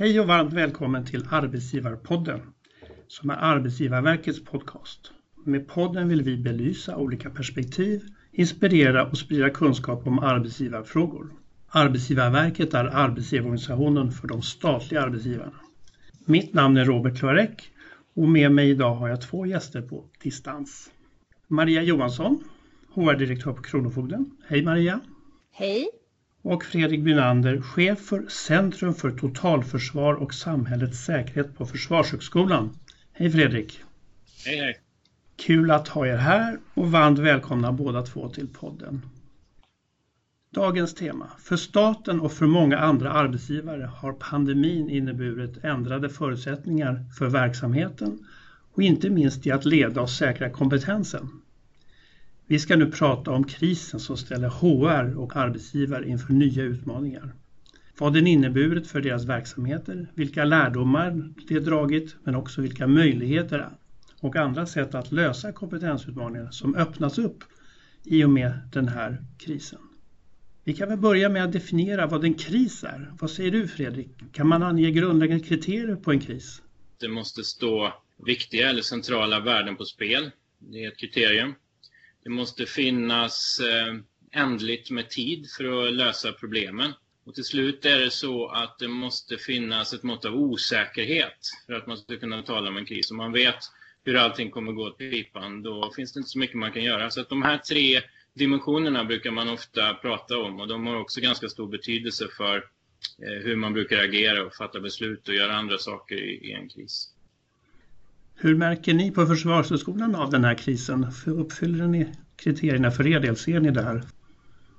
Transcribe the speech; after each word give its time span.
Hej 0.00 0.20
och 0.20 0.26
varmt 0.26 0.52
välkommen 0.52 1.06
till 1.06 1.26
Arbetsgivarpodden 1.30 2.40
som 3.08 3.30
är 3.30 3.34
Arbetsgivarverkets 3.34 4.44
podcast. 4.44 5.12
Med 5.44 5.68
podden 5.68 6.08
vill 6.08 6.22
vi 6.22 6.36
belysa 6.36 6.96
olika 6.96 7.30
perspektiv, 7.30 8.02
inspirera 8.32 9.06
och 9.06 9.18
sprida 9.18 9.50
kunskap 9.50 10.06
om 10.06 10.18
arbetsgivarfrågor. 10.18 11.32
Arbetsgivarverket 11.68 12.74
är 12.74 12.84
arbetsgivarorganisationen 12.84 14.12
för 14.12 14.28
de 14.28 14.42
statliga 14.42 15.02
arbetsgivarna. 15.02 15.60
Mitt 16.24 16.54
namn 16.54 16.76
är 16.76 16.84
Robert 16.84 17.18
Klarek 17.18 17.70
och 18.14 18.28
med 18.28 18.52
mig 18.52 18.70
idag 18.70 18.94
har 18.94 19.08
jag 19.08 19.20
två 19.20 19.46
gäster 19.46 19.82
på 19.82 20.04
distans. 20.22 20.90
Maria 21.46 21.82
Johansson, 21.82 22.44
HR-direktör 22.94 23.52
på 23.52 23.62
Kronofogden. 23.62 24.30
Hej 24.48 24.64
Maria! 24.64 25.00
Hej! 25.52 25.99
Och 26.42 26.64
Fredrik 26.64 27.00
Bynander, 27.00 27.60
chef 27.60 27.98
för 28.00 28.28
Centrum 28.28 28.94
för 28.94 29.10
totalförsvar 29.10 30.14
och 30.14 30.34
samhällets 30.34 31.04
säkerhet 31.04 31.58
på 31.58 31.66
Försvarshögskolan. 31.66 32.78
Hej 33.12 33.30
Fredrik! 33.30 33.80
Hej 34.46 34.56
hej! 34.56 34.80
Kul 35.36 35.70
att 35.70 35.88
ha 35.88 36.06
er 36.06 36.16
här 36.16 36.58
och 36.74 36.90
varmt 36.90 37.18
välkomna 37.18 37.72
båda 37.72 38.02
två 38.02 38.28
till 38.28 38.48
podden. 38.48 39.02
Dagens 40.54 40.94
tema. 40.94 41.30
För 41.38 41.56
staten 41.56 42.20
och 42.20 42.32
för 42.32 42.46
många 42.46 42.78
andra 42.78 43.12
arbetsgivare 43.12 43.84
har 43.84 44.12
pandemin 44.12 44.90
inneburit 44.90 45.64
ändrade 45.64 46.08
förutsättningar 46.08 47.04
för 47.18 47.28
verksamheten 47.28 48.26
och 48.72 48.82
inte 48.82 49.10
minst 49.10 49.46
i 49.46 49.50
att 49.50 49.64
leda 49.64 50.00
och 50.00 50.10
säkra 50.10 50.50
kompetensen. 50.50 51.39
Vi 52.50 52.58
ska 52.58 52.76
nu 52.76 52.90
prata 52.90 53.30
om 53.30 53.44
krisen 53.44 54.00
som 54.00 54.16
ställer 54.16 54.48
HR 54.48 55.18
och 55.18 55.36
arbetsgivare 55.36 56.08
inför 56.08 56.32
nya 56.32 56.62
utmaningar. 56.62 57.34
Vad 57.98 58.14
den 58.14 58.26
inneburit 58.26 58.86
för 58.86 59.00
deras 59.00 59.24
verksamheter, 59.24 60.06
vilka 60.14 60.44
lärdomar 60.44 61.32
de 61.48 61.60
dragit 61.60 62.16
men 62.24 62.34
också 62.34 62.60
vilka 62.60 62.86
möjligheter 62.86 63.68
och 64.20 64.36
andra 64.36 64.66
sätt 64.66 64.94
att 64.94 65.12
lösa 65.12 65.52
kompetensutmaningar 65.52 66.50
som 66.50 66.74
öppnas 66.74 67.18
upp 67.18 67.44
i 68.04 68.24
och 68.24 68.30
med 68.30 68.52
den 68.72 68.88
här 68.88 69.24
krisen. 69.38 69.80
Vi 70.64 70.74
kan 70.74 70.88
väl 70.88 70.98
börja 70.98 71.28
med 71.28 71.44
att 71.44 71.52
definiera 71.52 72.06
vad 72.06 72.24
en 72.24 72.34
kris 72.34 72.84
är. 72.84 73.12
Vad 73.20 73.30
säger 73.30 73.50
du 73.50 73.68
Fredrik? 73.68 74.10
Kan 74.32 74.48
man 74.48 74.62
ange 74.62 74.90
grundläggande 74.90 75.44
kriterier 75.44 75.96
på 75.96 76.10
en 76.10 76.20
kris? 76.20 76.62
Det 77.00 77.08
måste 77.08 77.44
stå 77.44 77.92
viktiga 78.26 78.70
eller 78.70 78.82
centrala 78.82 79.40
värden 79.40 79.76
på 79.76 79.84
spel. 79.84 80.30
Det 80.58 80.84
är 80.84 80.88
ett 80.88 80.98
kriterium. 80.98 81.54
Det 82.24 82.30
måste 82.30 82.66
finnas 82.66 83.60
eh, 83.60 83.94
ändligt 84.32 84.90
med 84.90 85.10
tid 85.10 85.46
för 85.56 85.86
att 85.86 85.92
lösa 85.92 86.32
problemen. 86.32 86.92
Och 87.24 87.34
till 87.34 87.44
slut 87.44 87.84
är 87.84 87.98
det 87.98 88.10
så 88.10 88.48
att 88.48 88.78
det 88.78 88.88
måste 88.88 89.38
finnas 89.38 89.92
ett 89.92 90.02
mått 90.02 90.24
av 90.24 90.34
osäkerhet 90.34 91.50
för 91.66 91.72
att 91.72 91.86
man 91.86 91.96
ska 91.96 92.16
kunna 92.16 92.42
tala 92.42 92.68
om 92.68 92.76
en 92.76 92.86
kris. 92.86 93.10
Om 93.10 93.16
man 93.16 93.32
vet 93.32 93.58
hur 94.04 94.16
allting 94.16 94.50
kommer 94.50 94.72
gå 94.72 94.86
åt 94.86 94.98
pipan, 94.98 95.62
då 95.62 95.92
finns 95.96 96.12
det 96.12 96.18
inte 96.18 96.30
så 96.30 96.38
mycket 96.38 96.56
man 96.56 96.72
kan 96.72 96.82
göra. 96.82 97.10
Så 97.10 97.20
att 97.20 97.28
de 97.28 97.42
här 97.42 97.58
tre 97.58 98.00
dimensionerna 98.34 99.04
brukar 99.04 99.30
man 99.30 99.48
ofta 99.48 99.94
prata 99.94 100.38
om 100.38 100.60
och 100.60 100.68
de 100.68 100.86
har 100.86 100.96
också 100.96 101.20
ganska 101.20 101.48
stor 101.48 101.68
betydelse 101.68 102.28
för 102.36 102.56
eh, 102.56 103.42
hur 103.44 103.56
man 103.56 103.72
brukar 103.72 104.04
agera 104.04 104.46
och 104.46 104.54
fatta 104.54 104.80
beslut 104.80 105.28
och 105.28 105.34
göra 105.34 105.56
andra 105.56 105.78
saker 105.78 106.16
i 106.16 106.52
en 106.52 106.68
kris. 106.68 107.14
Hur 108.42 108.54
märker 108.54 108.94
ni 108.94 109.10
på 109.10 109.26
Försvarshögskolan 109.26 110.14
av 110.14 110.30
den 110.30 110.44
här 110.44 110.54
krisen? 110.54 111.06
Uppfyller 111.26 111.86
ni 111.86 112.12
kriterierna 112.36 112.90
för 112.90 113.06
er 113.06 113.20
del? 113.20 113.36
Ser 113.36 113.60
ni 113.60 113.70
det 113.70 113.82
här? 113.82 114.02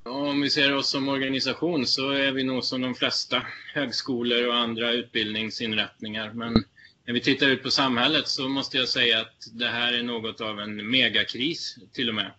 Om 0.03 0.41
vi 0.41 0.49
ser 0.49 0.75
oss 0.75 0.89
som 0.89 1.09
organisation 1.09 1.85
så 1.87 2.09
är 2.09 2.31
vi 2.31 2.43
nog 2.43 2.63
som 2.63 2.81
de 2.81 2.95
flesta 2.95 3.43
högskolor 3.73 4.47
och 4.47 4.55
andra 4.55 4.91
utbildningsinrättningar. 4.91 6.33
Men 6.33 6.53
när 7.05 7.13
vi 7.13 7.21
tittar 7.21 7.47
ut 7.47 7.63
på 7.63 7.71
samhället 7.71 8.27
så 8.27 8.49
måste 8.49 8.77
jag 8.77 8.87
säga 8.87 9.21
att 9.21 9.49
det 9.53 9.67
här 9.67 9.93
är 9.93 10.03
något 10.03 10.41
av 10.41 10.59
en 10.59 10.89
megakris 10.89 11.77
till 11.93 12.09
och 12.09 12.15
med. 12.15 12.31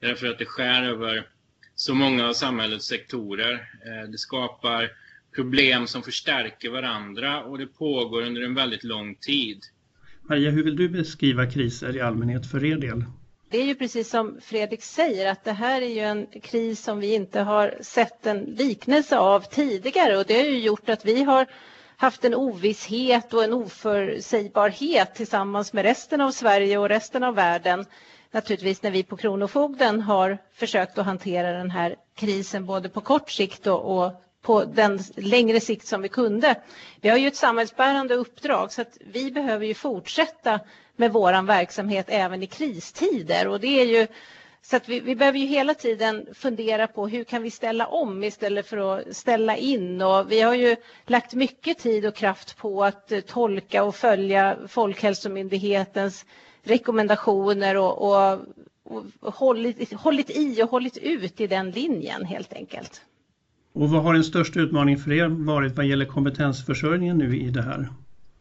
Därför 0.00 0.26
att 0.26 0.38
det 0.38 0.46
skär 0.46 0.82
över 0.82 1.28
så 1.74 1.94
många 1.94 2.28
av 2.28 2.32
samhällets 2.32 2.86
sektorer. 2.86 3.52
Eh, 3.86 4.10
det 4.10 4.18
skapar 4.18 4.90
problem 5.34 5.86
som 5.86 6.02
förstärker 6.02 6.70
varandra 6.70 7.44
och 7.44 7.58
det 7.58 7.66
pågår 7.66 8.22
under 8.22 8.42
en 8.42 8.54
väldigt 8.54 8.84
lång 8.84 9.14
tid. 9.14 9.60
Maria, 10.28 10.50
hur 10.50 10.64
vill 10.64 10.76
du 10.76 10.88
beskriva 10.88 11.46
kriser 11.46 11.96
i 11.96 12.00
allmänhet 12.00 12.50
för 12.50 12.64
er 12.64 12.76
del? 12.76 13.04
Det 13.50 13.58
är 13.58 13.64
ju 13.64 13.74
precis 13.74 14.10
som 14.10 14.38
Fredrik 14.42 14.82
säger 14.82 15.30
att 15.30 15.44
det 15.44 15.52
här 15.52 15.82
är 15.82 15.88
ju 15.88 16.00
en 16.00 16.26
kris 16.42 16.82
som 16.82 17.00
vi 17.00 17.14
inte 17.14 17.40
har 17.40 17.74
sett 17.80 18.26
en 18.26 18.38
liknelse 18.38 19.18
av 19.18 19.40
tidigare 19.40 20.16
och 20.16 20.24
det 20.26 20.34
har 20.34 20.44
ju 20.44 20.58
gjort 20.58 20.88
att 20.88 21.04
vi 21.04 21.22
har 21.22 21.46
haft 21.96 22.24
en 22.24 22.34
ovisshet 22.34 23.34
och 23.34 23.44
en 23.44 23.52
oförutsägbarhet 23.52 25.14
tillsammans 25.14 25.72
med 25.72 25.82
resten 25.84 26.20
av 26.20 26.30
Sverige 26.30 26.78
och 26.78 26.88
resten 26.88 27.22
av 27.22 27.34
världen. 27.34 27.84
Naturligtvis 28.30 28.82
när 28.82 28.90
vi 28.90 29.02
på 29.02 29.16
Kronofogden 29.16 30.00
har 30.00 30.38
försökt 30.54 30.98
att 30.98 31.06
hantera 31.06 31.52
den 31.52 31.70
här 31.70 31.96
krisen 32.14 32.66
både 32.66 32.88
på 32.88 33.00
kort 33.00 33.30
sikt 33.30 33.66
och, 33.66 33.98
och 33.98 34.23
på 34.44 34.64
den 34.64 35.00
längre 35.16 35.60
sikt 35.60 35.86
som 35.86 36.02
vi 36.02 36.08
kunde. 36.08 36.54
Vi 37.00 37.08
har 37.08 37.16
ju 37.16 37.28
ett 37.28 37.36
samhällsbärande 37.36 38.14
uppdrag 38.14 38.72
så 38.72 38.82
att 38.82 38.98
vi 39.00 39.30
behöver 39.30 39.66
ju 39.66 39.74
fortsätta 39.74 40.60
med 40.96 41.12
våran 41.12 41.46
verksamhet 41.46 42.06
även 42.08 42.42
i 42.42 42.46
kristider 42.46 43.48
och 43.48 43.60
det 43.60 43.80
är 43.80 43.84
ju 43.84 44.06
så 44.62 44.76
att 44.76 44.88
vi, 44.88 45.00
vi, 45.00 45.16
behöver 45.16 45.38
ju 45.38 45.46
hela 45.46 45.74
tiden 45.74 46.26
fundera 46.34 46.86
på 46.86 47.08
hur 47.08 47.24
kan 47.24 47.42
vi 47.42 47.50
ställa 47.50 47.86
om 47.86 48.24
istället 48.24 48.66
för 48.66 48.76
att 48.98 49.16
ställa 49.16 49.56
in 49.56 50.02
och 50.02 50.32
vi 50.32 50.40
har 50.40 50.54
ju 50.54 50.76
lagt 51.06 51.34
mycket 51.34 51.78
tid 51.78 52.06
och 52.06 52.14
kraft 52.14 52.56
på 52.56 52.84
att 52.84 53.12
eh, 53.12 53.20
tolka 53.20 53.84
och 53.84 53.94
följa 53.94 54.56
Folkhälsomyndighetens 54.68 56.24
rekommendationer 56.62 57.76
och, 57.76 58.02
och, 58.02 58.38
och 59.20 59.34
hållit, 59.34 59.92
hållit 59.92 60.30
i 60.30 60.62
och 60.62 60.70
hållit 60.70 60.96
ut 60.96 61.40
i 61.40 61.46
den 61.46 61.70
linjen 61.70 62.24
helt 62.24 62.52
enkelt. 62.52 63.02
Och 63.74 63.90
vad 63.90 64.02
har 64.02 64.14
den 64.14 64.24
största 64.24 64.60
utmaningen 64.60 65.00
för 65.00 65.12
er 65.12 65.28
varit 65.28 65.76
vad 65.76 65.86
gäller 65.86 66.04
kompetensförsörjningen 66.04 67.18
nu 67.18 67.38
i 67.38 67.50
det 67.50 67.62
här? 67.62 67.88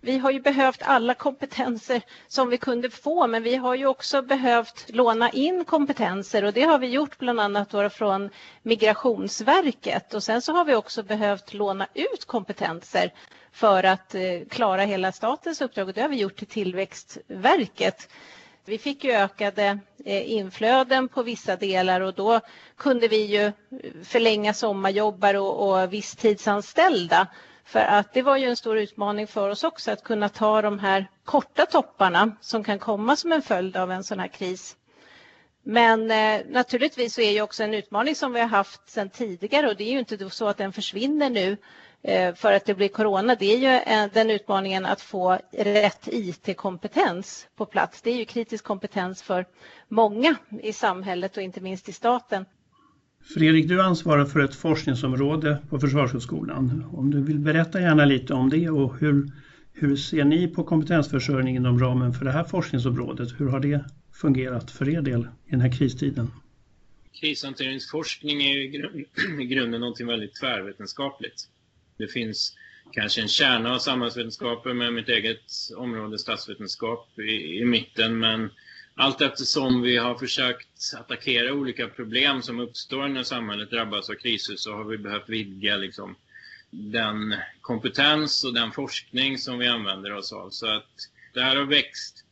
Vi 0.02 0.18
har 0.18 0.32
ju 0.32 0.40
behövt 0.40 0.82
alla 0.82 1.14
kompetenser 1.14 2.02
som 2.28 2.50
vi 2.50 2.58
kunde 2.58 2.90
få 2.90 3.28
men 3.28 3.44
vi 3.44 3.56
har 3.56 3.76
ju 3.76 3.86
också 3.86 4.22
behövt 4.22 4.86
låna 4.90 5.30
in 5.30 5.66
kompetenser 5.66 6.44
och 6.44 6.54
det 6.54 6.62
har 6.62 6.80
vi 6.80 6.88
gjort 6.88 7.18
bland 7.18 7.40
annat 7.40 7.94
från 7.94 8.30
Migrationsverket 8.64 10.14
och 10.14 10.24
sen 10.24 10.42
så 10.42 10.54
har 10.54 10.66
vi 10.66 10.76
också 10.76 11.04
behövt 11.04 11.54
låna 11.54 11.88
ut 11.94 12.26
kompetenser 12.26 13.14
för 13.52 13.84
att 13.84 14.16
eh, 14.16 14.22
klara 14.50 14.82
hela 14.82 15.12
statens 15.12 15.62
uppdrag 15.62 15.88
och 15.88 15.94
det 15.94 16.02
har 16.02 16.10
vi 16.10 16.20
gjort 16.20 16.36
till 16.36 16.48
Tillväxtverket. 16.48 18.10
Vi 18.66 18.78
fick 18.78 19.04
ju 19.04 19.12
ökade 19.12 19.80
eh, 20.06 20.32
inflöden 20.32 21.08
på 21.08 21.24
vissa 21.24 21.56
delar 21.56 22.02
och 22.02 22.14
då 22.14 22.40
kunde 22.78 23.08
vi 23.08 23.26
ju 23.26 23.52
förlänga 24.04 24.54
sommarjobbare 24.54 25.40
och, 25.40 25.70
och 25.70 25.94
visstidsanställda. 25.94 27.28
För 27.66 27.80
att 27.80 28.14
det 28.14 28.22
var 28.22 28.38
ju 28.38 28.46
en 28.50 28.56
stor 28.56 28.78
utmaning 28.78 29.28
för 29.28 29.50
oss 29.50 29.64
också 29.64 29.92
att 29.92 30.04
kunna 30.04 30.30
ta 30.30 30.62
de 30.62 30.80
här 30.80 31.08
korta 31.24 31.66
topparna 31.66 32.32
som 32.42 32.64
kan 32.64 32.80
komma 32.80 33.16
som 33.16 33.32
en 33.32 33.42
följd 33.42 33.78
av 33.78 33.92
en 33.92 34.04
sån 34.04 34.20
här 34.20 34.28
kris. 34.28 34.76
Men 35.64 36.12
eh, 36.12 36.42
naturligtvis 36.50 37.14
så 37.14 37.22
är 37.22 37.32
ju 37.32 37.42
också 37.42 37.64
en 37.64 37.74
utmaning 37.74 38.16
som 38.16 38.34
vi 38.34 38.40
har 38.40 38.48
haft 38.48 38.90
sedan 38.90 39.10
tidigare 39.10 39.68
och 39.68 39.78
det 39.78 39.84
är 39.84 39.92
ju 39.92 40.00
inte 40.00 40.30
så 40.30 40.48
att 40.48 40.58
den 40.58 40.74
försvinner 40.74 41.30
nu 41.30 41.58
Eh, 42.08 42.36
för 42.36 42.54
att 42.54 42.66
det 42.66 42.76
blir 42.76 42.88
corona, 42.88 43.36
det 43.36 43.46
är 43.46 43.58
ju 43.58 43.94
eh, 43.94 44.10
den 44.14 44.30
utmaningen 44.30 44.86
att 44.86 45.02
få 45.02 45.40
rätt 45.52 46.08
IT-kompetens 46.12 47.48
på 47.56 47.66
plats. 47.66 48.02
Det 48.02 48.12
är 48.12 48.18
ju 48.18 48.26
kritisk 48.26 48.64
kompetens 48.64 49.22
för 49.22 49.46
många 49.90 50.36
i 50.64 50.74
samhället 50.74 51.38
och 51.38 51.44
inte 51.44 51.62
minst 51.62 51.90
i 51.90 51.92
staten. 51.92 52.46
Fredrik, 53.34 53.68
du 53.68 53.82
ansvarar 53.82 54.26
för 54.26 54.40
ett 54.40 54.56
forskningsområde 54.56 55.58
på 55.70 55.80
Försvarshögskolan. 55.80 56.86
Om 56.94 57.12
du 57.12 57.22
vill 57.22 57.40
berätta 57.40 57.82
gärna 57.82 58.06
lite 58.06 58.34
om 58.34 58.50
det 58.50 58.70
och 58.70 58.98
hur, 59.00 59.32
hur 59.74 59.96
ser 59.96 60.24
ni 60.24 60.48
på 60.48 60.64
kompetensförsörjning 60.64 61.56
inom 61.56 61.80
ramen 61.80 62.14
för 62.14 62.26
det 62.26 62.32
här 62.32 62.44
forskningsområdet? 62.44 63.30
Hur 63.38 63.50
har 63.50 63.60
det 63.60 63.86
fungerat 64.14 64.72
för 64.72 64.90
er 64.90 65.02
del 65.02 65.22
i 65.22 65.52
den 65.52 65.62
här 65.62 65.72
kristiden? 65.78 66.32
Krishanteringsforskning 67.14 68.44
är 68.44 68.58
i 69.42 69.46
grunden 69.46 69.82
något 69.82 70.02
väldigt 70.02 70.36
tvärvetenskapligt. 70.36 71.50
Det 71.98 72.08
finns 72.08 72.56
kanske 72.92 73.22
en 73.22 73.28
kärna 73.28 73.74
av 73.74 73.80
samhällsvetenskaper 73.80 74.74
med 74.74 74.94
mitt 74.94 75.10
eget 75.10 75.52
område 75.78 76.20
statsvetenskap 76.20 77.20
i, 77.20 77.60
i 77.60 77.66
mitten 77.66 78.20
men 78.20 78.50
allt 78.96 79.22
eftersom 79.22 79.82
vi 79.82 79.98
har 79.98 80.16
försökt 80.16 80.94
attackera 81.00 81.54
olika 81.54 81.88
problem 81.88 82.42
som 82.42 82.60
uppstår 82.60 83.08
när 83.08 83.24
samhället 83.24 83.70
drabbas 83.70 84.10
av 84.10 84.14
kriser 84.14 84.56
så 84.56 84.74
har 84.74 84.84
vi 84.84 84.98
behövt 84.98 85.30
vidga 85.30 85.78
liksom, 85.78 86.16
den 86.72 87.36
kompetens 87.62 88.44
och 88.44 88.54
den 88.54 88.72
forskning 88.72 89.38
som 89.38 89.60
vi 89.60 89.68
använder 89.68 90.14
oss 90.14 90.34
av. 90.34 90.50
Så 90.50 90.68
att 90.68 91.10
det 91.34 91.42
här 91.42 91.56
har 91.56 91.66
växt 91.66 92.23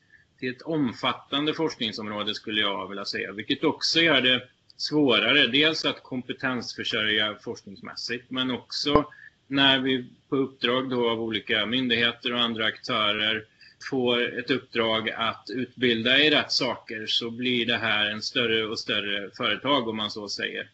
det 0.41 0.47
är 0.47 0.51
ett 0.51 0.61
omfattande 0.61 1.53
forskningsområde 1.53 2.35
skulle 2.35 2.61
jag 2.61 2.89
vilja 2.89 3.05
säga, 3.05 3.31
vilket 3.31 3.63
också 3.63 3.99
gör 3.99 4.21
det 4.21 4.41
svårare. 4.77 5.47
Dels 5.47 5.85
att 5.85 6.03
kompetensförsörja 6.03 7.35
forskningsmässigt 7.41 8.31
men 8.31 8.51
också 8.51 9.05
när 9.47 9.79
vi 9.79 10.05
på 10.29 10.35
uppdrag 10.35 10.89
då 10.89 11.09
av 11.09 11.21
olika 11.21 11.65
myndigheter 11.65 12.33
och 12.33 12.39
andra 12.39 12.65
aktörer 12.65 13.45
får 13.89 14.39
ett 14.39 14.51
uppdrag 14.51 15.09
att 15.09 15.49
utbilda 15.49 16.19
i 16.19 16.29
rätt 16.29 16.51
saker 16.51 17.05
så 17.07 17.29
blir 17.29 17.65
det 17.65 17.77
här 17.77 18.05
en 18.05 18.21
större 18.21 18.65
och 18.65 18.79
större 18.79 19.29
företag 19.37 19.87
om 19.87 19.97
man 19.97 20.11
så 20.11 20.29
säger. 20.29 20.69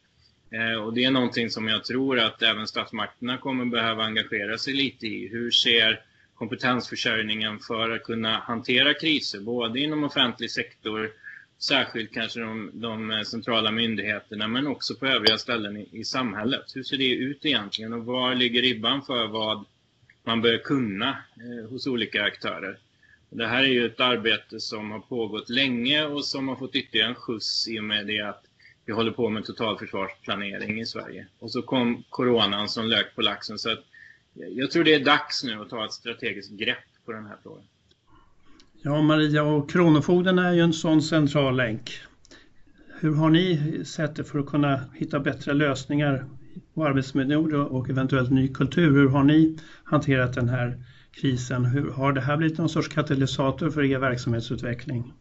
Eh, 0.52 0.84
och 0.84 0.94
det 0.94 1.04
är 1.04 1.12
någonting 1.12 1.50
som 1.50 1.68
jag 1.68 1.86
tror 1.86 2.20
att 2.20 2.42
även 2.42 2.68
statsmakterna 2.68 3.38
kommer 3.38 3.66
behöva 3.66 4.04
engagera 4.04 4.58
sig 4.58 4.74
lite 4.74 5.08
i. 5.08 5.28
Hur 5.28 5.52
ser 5.52 6.02
kompetensförsörjningen 6.38 7.60
för 7.60 7.90
att 7.90 8.04
kunna 8.04 8.40
hantera 8.40 8.94
kriser, 8.94 9.40
både 9.40 9.80
inom 9.80 10.04
offentlig 10.04 10.52
sektor, 10.52 11.12
särskilt 11.60 12.14
kanske 12.14 12.40
de, 12.40 12.72
de 12.74 13.24
centrala 13.26 13.72
myndigheterna, 13.72 14.48
men 14.48 14.68
också 14.68 14.96
på 14.96 15.06
övriga 15.06 15.38
ställen 15.38 15.78
i, 15.78 15.90
i, 15.92 16.04
samhället. 16.04 16.76
Hur 16.76 16.84
ser 16.84 16.98
det 16.98 17.10
ut 17.10 17.46
egentligen 17.46 17.94
och 17.94 18.06
var 18.06 18.36
ligger 18.36 18.62
ribban 18.62 19.02
för 19.02 19.28
vad 19.28 19.66
man 20.24 20.42
bör 20.42 20.58
kunna 20.58 21.10
eh, 21.10 21.70
hos 21.70 21.88
olika 21.88 22.24
aktörer? 22.24 22.78
Det 23.30 23.48
här 23.48 23.64
är 23.64 23.68
ju 23.68 23.86
ett 23.86 24.00
arbete 24.00 24.60
som 24.60 24.92
har 24.92 25.00
pågått 25.00 25.50
länge 25.50 26.06
och 26.06 26.26
som 26.26 26.48
har 26.48 26.56
fått 26.56 26.76
ytterligare 26.76 27.10
en 27.10 27.16
skjuts 27.16 27.68
i 27.68 27.80
och 27.80 27.84
med 27.84 28.08
det 28.08 28.22
att 28.22 28.44
vi 28.86 28.94
håller 28.94 29.12
på 29.12 29.30
med 29.30 29.46
totalförsvarsplanering 29.46 30.80
i 30.80 30.86
Sverige. 30.86 31.28
Och 31.40 31.52
så 31.52 31.62
kom 31.62 32.04
coronan 32.10 32.70
som 32.70 32.86
lök 32.86 33.16
på 33.16 33.22
laxen. 33.22 33.60
Så 33.60 33.72
att 33.72 33.84
jag 34.38 34.72
tror 34.72 34.84
det 34.84 34.94
är 34.94 35.06
dags 35.06 35.44
nu 35.44 35.62
att 35.62 35.70
ta 35.70 35.86
ett 35.86 35.92
strategiskt 35.92 36.52
grepp 36.52 37.06
på 37.06 37.12
den 37.12 37.26
här 37.26 37.38
frågan. 37.44 37.64
Ja, 38.82 39.02
Maria 39.02 39.44
och 39.44 39.72
Kronofogden 39.72 40.40
är 40.40 40.54
ju 40.54 40.62
en 40.62 40.74
sån 40.74 41.02
central 41.02 41.56
länk. 41.56 42.02
Hur 43.00 43.16
har 43.16 43.30
ni 43.30 43.82
sett 43.86 44.16
det 44.16 44.24
för 44.24 44.40
att 44.40 44.46
kunna 44.46 44.80
hitta 44.94 45.20
bättre 45.20 45.54
lösningar 45.54 46.26
på 46.74 46.86
arbetsmetoder 46.86 47.74
och 47.74 47.90
eventuellt 47.90 48.32
ny 48.32 48.54
kultur? 48.54 48.92
Hur 48.92 49.10
har 49.10 49.24
ni 49.24 49.58
hanterat 49.84 50.34
den 50.34 50.50
här 50.50 50.84
krisen? 51.12 51.66
Hur, 51.66 51.92
har 51.92 52.14
det 52.14 52.22
här 52.22 52.38
blivit 52.38 52.58
någon 52.58 52.70
sorts 52.70 52.88
katalysator 52.88 53.70
för 53.70 53.84
er 53.84 54.00
verksamhetsutveckling? 54.00 55.14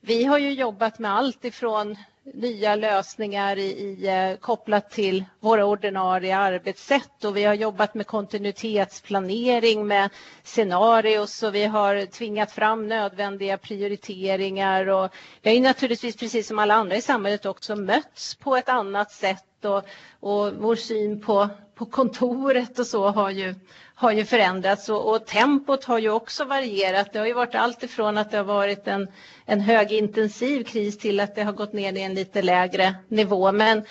Vi 0.00 0.24
har 0.24 0.38
ju 0.38 0.52
jobbat 0.52 0.98
med 0.98 1.12
allt 1.12 1.44
ifrån 1.44 1.96
nya 2.24 2.76
lösningar 2.76 3.58
i, 3.58 3.62
i, 3.62 4.06
eh, 4.08 4.36
kopplat 4.36 4.90
till 4.90 5.24
våra 5.40 5.64
ordinarie 5.64 6.36
arbetssätt. 6.36 7.24
Och 7.24 7.36
vi 7.36 7.44
har 7.44 7.54
jobbat 7.54 7.94
med 7.94 8.06
kontinuitetsplanering 8.06 9.86
med 9.86 10.10
scenarios 10.42 11.42
och 11.42 11.54
vi 11.54 11.64
har 11.64 12.06
tvingat 12.06 12.52
fram 12.52 12.88
nödvändiga 12.88 13.58
prioriteringar. 13.58 14.86
Och 14.86 15.10
vi 15.42 15.54
har 15.54 15.62
naturligtvis 15.62 16.16
precis 16.16 16.48
som 16.48 16.58
alla 16.58 16.74
andra 16.74 16.96
i 16.96 17.02
samhället 17.02 17.46
också 17.46 17.76
mötts 17.76 18.34
på 18.34 18.56
ett 18.56 18.68
annat 18.68 19.12
sätt 19.12 19.44
och, 19.64 19.84
och 20.20 20.52
vår 20.54 20.76
syn 20.76 21.20
på, 21.20 21.48
på 21.74 21.86
kontoret 21.86 22.78
och 22.78 22.86
så 22.86 23.08
har 23.08 23.30
ju, 23.30 23.54
har 23.94 24.12
ju 24.12 24.24
förändrats 24.24 24.88
och, 24.88 25.10
och, 25.10 25.26
tempot 25.26 25.84
har 25.84 25.98
ju 25.98 26.10
också 26.10 26.44
varierat. 26.44 27.12
Det 27.12 27.18
har 27.18 27.26
ju 27.26 27.32
varit 27.32 27.54
allt 27.54 27.82
ifrån 27.82 28.18
att 28.18 28.30
det 28.30 28.36
har 28.36 28.44
varit 28.44 28.88
en, 28.88 29.08
en 29.46 29.60
högintensiv 29.60 30.64
kris 30.64 30.98
till 30.98 31.20
att 31.20 31.34
det 31.34 31.42
har 31.42 31.52
gått 31.52 31.72
ner 31.72 31.92
i 31.92 32.02
en 32.02 32.14
lite 32.14 32.42
lägre 32.42 32.94
nivå. 33.08 33.52
Men 33.52 33.82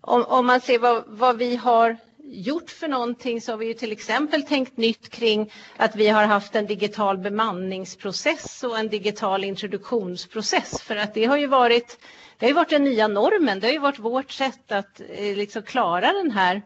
om, 0.00 0.24
om 0.24 0.46
man 0.46 0.60
ser 0.60 0.78
vad, 0.78 1.04
vad 1.06 1.36
vi 1.36 1.56
har 1.56 1.96
gjort 2.28 2.70
för 2.70 2.88
någonting 2.88 3.40
så 3.40 3.52
har 3.52 3.56
vi 3.56 3.66
ju 3.66 3.74
till 3.74 3.92
exempel 3.92 4.42
tänkt 4.42 4.76
nytt 4.76 5.08
kring 5.08 5.52
att 5.76 5.96
vi 5.96 6.08
har 6.08 6.24
haft 6.24 6.54
en 6.56 6.66
digital 6.66 7.18
bemanningsprocess 7.18 8.64
och 8.64 8.78
en 8.78 8.88
digital 8.88 9.44
introduktionsprocess 9.44 10.82
för 10.82 10.96
att 10.96 11.14
det 11.14 11.24
har 11.24 11.36
ju 11.36 11.46
varit, 11.46 11.98
det 12.38 12.46
har 12.46 12.54
varit 12.54 12.70
den 12.70 12.84
nya 12.84 13.08
normen. 13.08 13.60
Det 13.60 13.66
har 13.66 13.72
ju 13.72 13.78
varit 13.78 13.98
vårt 13.98 14.30
sätt 14.30 14.72
att 14.72 15.00
eh, 15.08 15.36
liksom 15.36 15.62
klara 15.62 16.12
den 16.12 16.30
här 16.30 16.62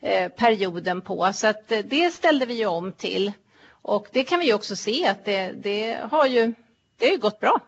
eh, 0.00 0.28
perioden 0.28 1.00
på. 1.00 1.30
Så 1.34 1.46
att 1.46 1.72
eh, 1.72 1.78
det 1.84 2.10
ställde 2.10 2.46
vi 2.46 2.66
om 2.66 2.92
till. 2.92 3.32
Och 3.70 4.06
det 4.12 4.24
kan 4.24 4.40
vi 4.40 4.52
också 4.52 4.76
se 4.76 5.06
att 5.06 5.24
det, 5.24 5.52
det 5.62 5.98
har 6.10 6.26
ju 6.26 6.54
det 6.98 7.08
har 7.08 7.16
gått 7.16 7.40
bra. 7.40 7.60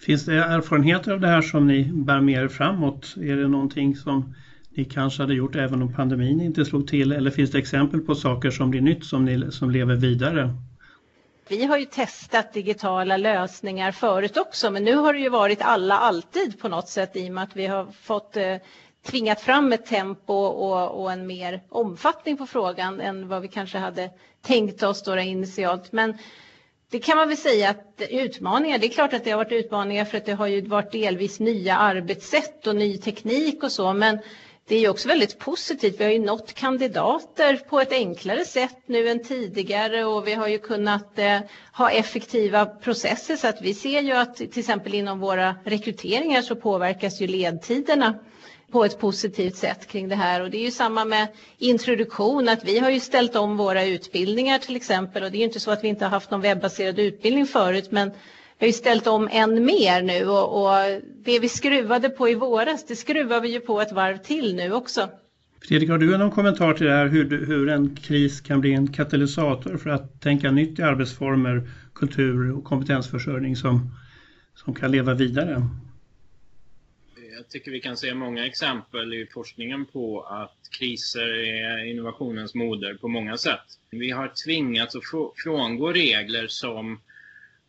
Finns 0.00 0.24
det 0.24 0.34
erfarenheter 0.34 1.12
av 1.12 1.20
det 1.20 1.28
här 1.28 1.42
som 1.42 1.66
ni 1.66 1.84
bär 1.92 2.20
med 2.20 2.42
er 2.42 2.48
framåt? 2.48 3.14
Är 3.16 3.36
det 3.36 3.48
någonting 3.48 3.96
som 3.96 4.34
ni 4.70 4.84
kanske 4.84 5.22
hade 5.22 5.34
gjort 5.34 5.56
även 5.56 5.82
om 5.82 5.94
pandemin 5.94 6.40
inte 6.40 6.64
slog 6.64 6.88
till? 6.88 7.12
Eller 7.12 7.30
finns 7.30 7.50
det 7.50 7.58
exempel 7.58 8.00
på 8.00 8.14
saker 8.14 8.50
som 8.50 8.70
blir 8.70 8.80
nytt 8.80 9.04
som, 9.04 9.24
ni, 9.24 9.52
som 9.52 9.70
lever 9.70 9.94
vidare? 9.94 10.54
Vi 11.48 11.64
har 11.64 11.78
ju 11.78 11.84
testat 11.84 12.52
digitala 12.52 13.16
lösningar 13.16 13.92
förut 13.92 14.36
också 14.36 14.70
men 14.70 14.84
nu 14.84 14.94
har 14.94 15.12
det 15.12 15.18
ju 15.18 15.28
varit 15.28 15.62
alla 15.62 15.98
alltid 15.98 16.60
på 16.60 16.68
något 16.68 16.88
sätt 16.88 17.16
i 17.16 17.28
och 17.28 17.32
med 17.32 17.44
att 17.44 17.56
vi 17.56 17.66
har 17.66 17.86
fått 18.02 18.36
eh, 18.36 18.56
tvingat 19.06 19.40
fram 19.40 19.72
ett 19.72 19.86
tempo 19.86 20.34
och, 20.34 21.02
och, 21.02 21.12
en 21.12 21.26
mer 21.26 21.62
omfattning 21.68 22.36
på 22.36 22.46
frågan 22.46 23.00
än 23.00 23.28
vad 23.28 23.42
vi 23.42 23.48
kanske 23.48 23.78
hade 23.78 24.10
tänkt 24.42 24.82
oss 24.82 25.02
då 25.02 25.18
initialt. 25.18 25.92
Men 25.92 26.18
det 26.90 26.98
kan 26.98 27.16
man 27.16 27.28
väl 27.28 27.36
säga 27.36 27.70
att 27.70 28.02
utmaningar, 28.10 28.78
det 28.78 28.86
är 28.86 28.90
klart 28.90 29.12
att 29.12 29.24
det 29.24 29.30
har 29.30 29.38
varit 29.38 29.52
utmaningar 29.52 30.04
för 30.04 30.18
att 30.18 30.26
det 30.26 30.32
har 30.32 30.46
ju 30.46 30.60
varit 30.60 30.92
delvis 30.92 31.40
nya 31.40 31.76
arbetssätt 31.76 32.66
och 32.66 32.76
ny 32.76 32.98
teknik 32.98 33.62
och 33.62 33.72
så, 33.72 33.92
men 33.92 34.18
det 34.68 34.84
är 34.84 34.88
också 34.88 35.08
väldigt 35.08 35.38
positivt. 35.38 36.00
Vi 36.00 36.04
har 36.04 36.10
ju 36.10 36.18
nått 36.18 36.54
kandidater 36.54 37.56
på 37.56 37.80
ett 37.80 37.92
enklare 37.92 38.44
sätt 38.44 38.76
nu 38.86 39.08
än 39.08 39.24
tidigare 39.24 40.04
och 40.04 40.26
vi 40.26 40.34
har 40.34 40.48
ju 40.48 40.58
kunnat 40.58 41.18
eh, 41.18 41.38
ha 41.72 41.90
effektiva 41.90 42.66
processer 42.66 43.36
så 43.36 43.48
att 43.48 43.62
vi 43.62 43.74
ser 43.74 44.00
ju 44.00 44.12
att 44.12 44.36
till 44.36 44.58
exempel 44.58 44.94
inom 44.94 45.20
våra 45.20 45.54
rekryteringar 45.64 46.42
så 46.42 46.56
påverkas 46.56 47.20
ju 47.20 47.26
ledtiderna 47.26 48.18
på 48.72 48.84
ett 48.84 48.98
positivt 48.98 49.56
sätt 49.56 49.86
kring 49.86 50.08
det 50.08 50.14
här. 50.14 50.42
Och 50.42 50.50
det 50.50 50.58
är 50.58 50.64
ju 50.64 50.70
samma 50.70 51.04
med 51.04 51.28
introduktion, 51.58 52.48
att 52.48 52.64
vi 52.64 52.78
har 52.78 52.90
ju 52.90 53.00
ställt 53.00 53.36
om 53.36 53.56
våra 53.56 53.84
utbildningar 53.84 54.58
till 54.58 54.76
exempel. 54.76 55.22
Och 55.22 55.30
det 55.30 55.36
är 55.36 55.38
ju 55.38 55.44
inte 55.44 55.60
så 55.60 55.70
att 55.70 55.84
vi 55.84 55.88
inte 55.88 56.04
har 56.04 56.10
haft 56.10 56.30
någon 56.30 56.40
webbaserad 56.40 56.98
utbildning 56.98 57.46
förut, 57.46 57.90
men 57.90 58.12
vi 58.58 58.66
har 58.66 58.68
ju 58.68 58.72
ställt 58.72 59.06
om 59.06 59.28
än 59.32 59.64
mer 59.64 60.02
nu 60.02 60.28
och, 60.28 60.62
och 60.62 61.02
det 61.24 61.38
vi 61.38 61.48
skruvade 61.48 62.10
på 62.10 62.28
i 62.28 62.34
våras, 62.34 62.86
det 62.86 62.96
skruvar 62.96 63.40
vi 63.40 63.48
ju 63.48 63.60
på 63.60 63.80
ett 63.80 63.92
varv 63.92 64.16
till 64.16 64.54
nu 64.54 64.72
också. 64.72 65.08
Fredrik, 65.68 65.90
har 65.90 65.98
du 65.98 66.18
någon 66.18 66.30
kommentar 66.30 66.74
till 66.74 66.86
det 66.86 66.92
här 66.92 67.06
hur, 67.06 67.46
hur 67.46 67.68
en 67.68 67.96
kris 67.96 68.40
kan 68.40 68.60
bli 68.60 68.72
en 68.72 68.92
katalysator 68.92 69.76
för 69.76 69.90
att 69.90 70.20
tänka 70.20 70.50
nytt 70.50 70.78
i 70.78 70.82
arbetsformer, 70.82 71.70
kultur 71.94 72.52
och 72.52 72.64
kompetensförsörjning 72.64 73.56
som, 73.56 73.90
som 74.54 74.74
kan 74.74 74.90
leva 74.90 75.14
vidare? 75.14 75.62
Jag 77.36 77.48
tycker 77.48 77.70
vi 77.70 77.80
kan 77.80 77.96
se 77.96 78.14
många 78.14 78.46
exempel 78.46 79.14
i 79.14 79.26
forskningen 79.26 79.86
på 79.86 80.20
att 80.22 80.56
kriser 80.78 81.28
är 81.28 81.84
innovationens 81.84 82.54
moder 82.54 82.94
på 82.94 83.08
många 83.08 83.36
sätt. 83.36 83.60
Vi 83.90 84.10
har 84.10 84.32
tvingats 84.44 84.96
att 84.96 85.02
frångå 85.44 85.92
regler 85.92 86.46
som 86.48 87.00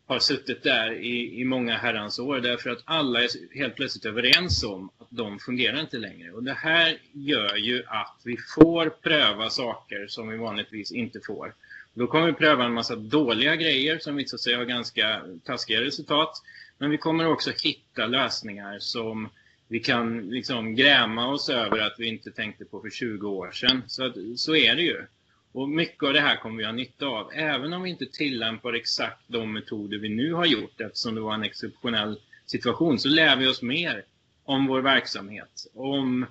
har 0.10 0.20
suttit 0.20 0.64
där 0.64 0.94
i, 0.94 1.42
i 1.42 1.46
många 1.46 1.78
herrans 1.78 2.20
år 2.20 2.40
därför 2.40 2.70
att 2.70 2.82
alla 2.86 3.24
är 3.24 3.56
helt 3.56 3.76
plötsligt 3.76 4.06
överens 4.06 4.64
om 4.64 4.90
att 4.98 5.08
de 5.10 5.40
fungerar 5.40 5.80
inte 5.80 5.98
längre. 5.98 6.32
Och 6.32 6.44
det 6.44 6.54
här 6.54 6.98
gör 7.12 7.56
ju 7.56 7.84
att 7.88 8.22
vi 8.26 8.38
får 8.56 8.90
pröva 8.90 9.50
saker 9.50 10.08
som 10.08 10.30
vi 10.30 10.38
vanligtvis 10.38 10.92
inte 10.92 11.20
får. 11.26 11.54
Då 11.94 12.08
kommer 12.08 12.26
vi 12.26 12.34
pröva 12.34 12.66
en 12.66 12.74
massa 12.74 12.96
dåliga 12.96 13.56
grejer 13.56 14.00
som 14.00 14.16
visar 14.16 14.38
sig 14.38 14.56
ha 14.56 14.64
ganska 14.64 15.22
taskiga 15.44 15.82
resultat. 15.82 16.42
Men 16.78 16.90
vi 16.90 16.98
kommer 16.98 17.28
också 17.28 17.52
hitta 17.64 18.08
lösningar 18.08 18.80
som 18.80 19.30
vi 19.68 19.80
kan 19.80 20.30
liksom 20.30 20.76
gräma 20.76 21.28
oss 21.28 21.50
över 21.50 21.80
att 21.80 21.96
vi 21.98 22.08
inte 22.08 22.32
tänkte 22.32 22.66
på 22.66 22.82
för 22.82 22.90
20 22.90 23.30
år 23.30 23.52
sedan. 23.52 23.84
Så, 23.88 24.06
att, 24.06 24.16
så 24.36 24.56
är 24.56 24.76
det 24.76 24.82
ju. 24.82 25.06
Och 25.52 25.70
mycket 25.70 26.04
av 26.04 26.14
det 26.14 26.22
här 26.22 26.36
kommer 26.36 26.58
vi 26.58 26.66
ha 26.66 26.72
nytta 26.72 27.06
av, 27.06 27.32
även 27.34 27.74
om 27.74 27.84
vi 27.84 27.90
inte 27.90 28.06
tillämpar 28.06 28.74
exakt 28.74 29.22
de 29.28 29.54
metoder 29.54 29.98
vi 29.98 30.10
nu 30.10 30.34
har 30.34 30.46
gjort 30.46 30.82
eftersom 30.82 31.16
det 31.16 31.22
var 31.22 31.34
en 31.34 31.44
exceptionell 31.44 32.20
situation, 32.46 33.00
så 33.00 33.10
lär 33.10 33.36
vi 33.36 33.48
oss 33.48 33.62
mer 33.62 34.04
om 34.44 34.68
vår 34.68 34.82
verksamhet, 34.82 35.68
om 35.74 36.26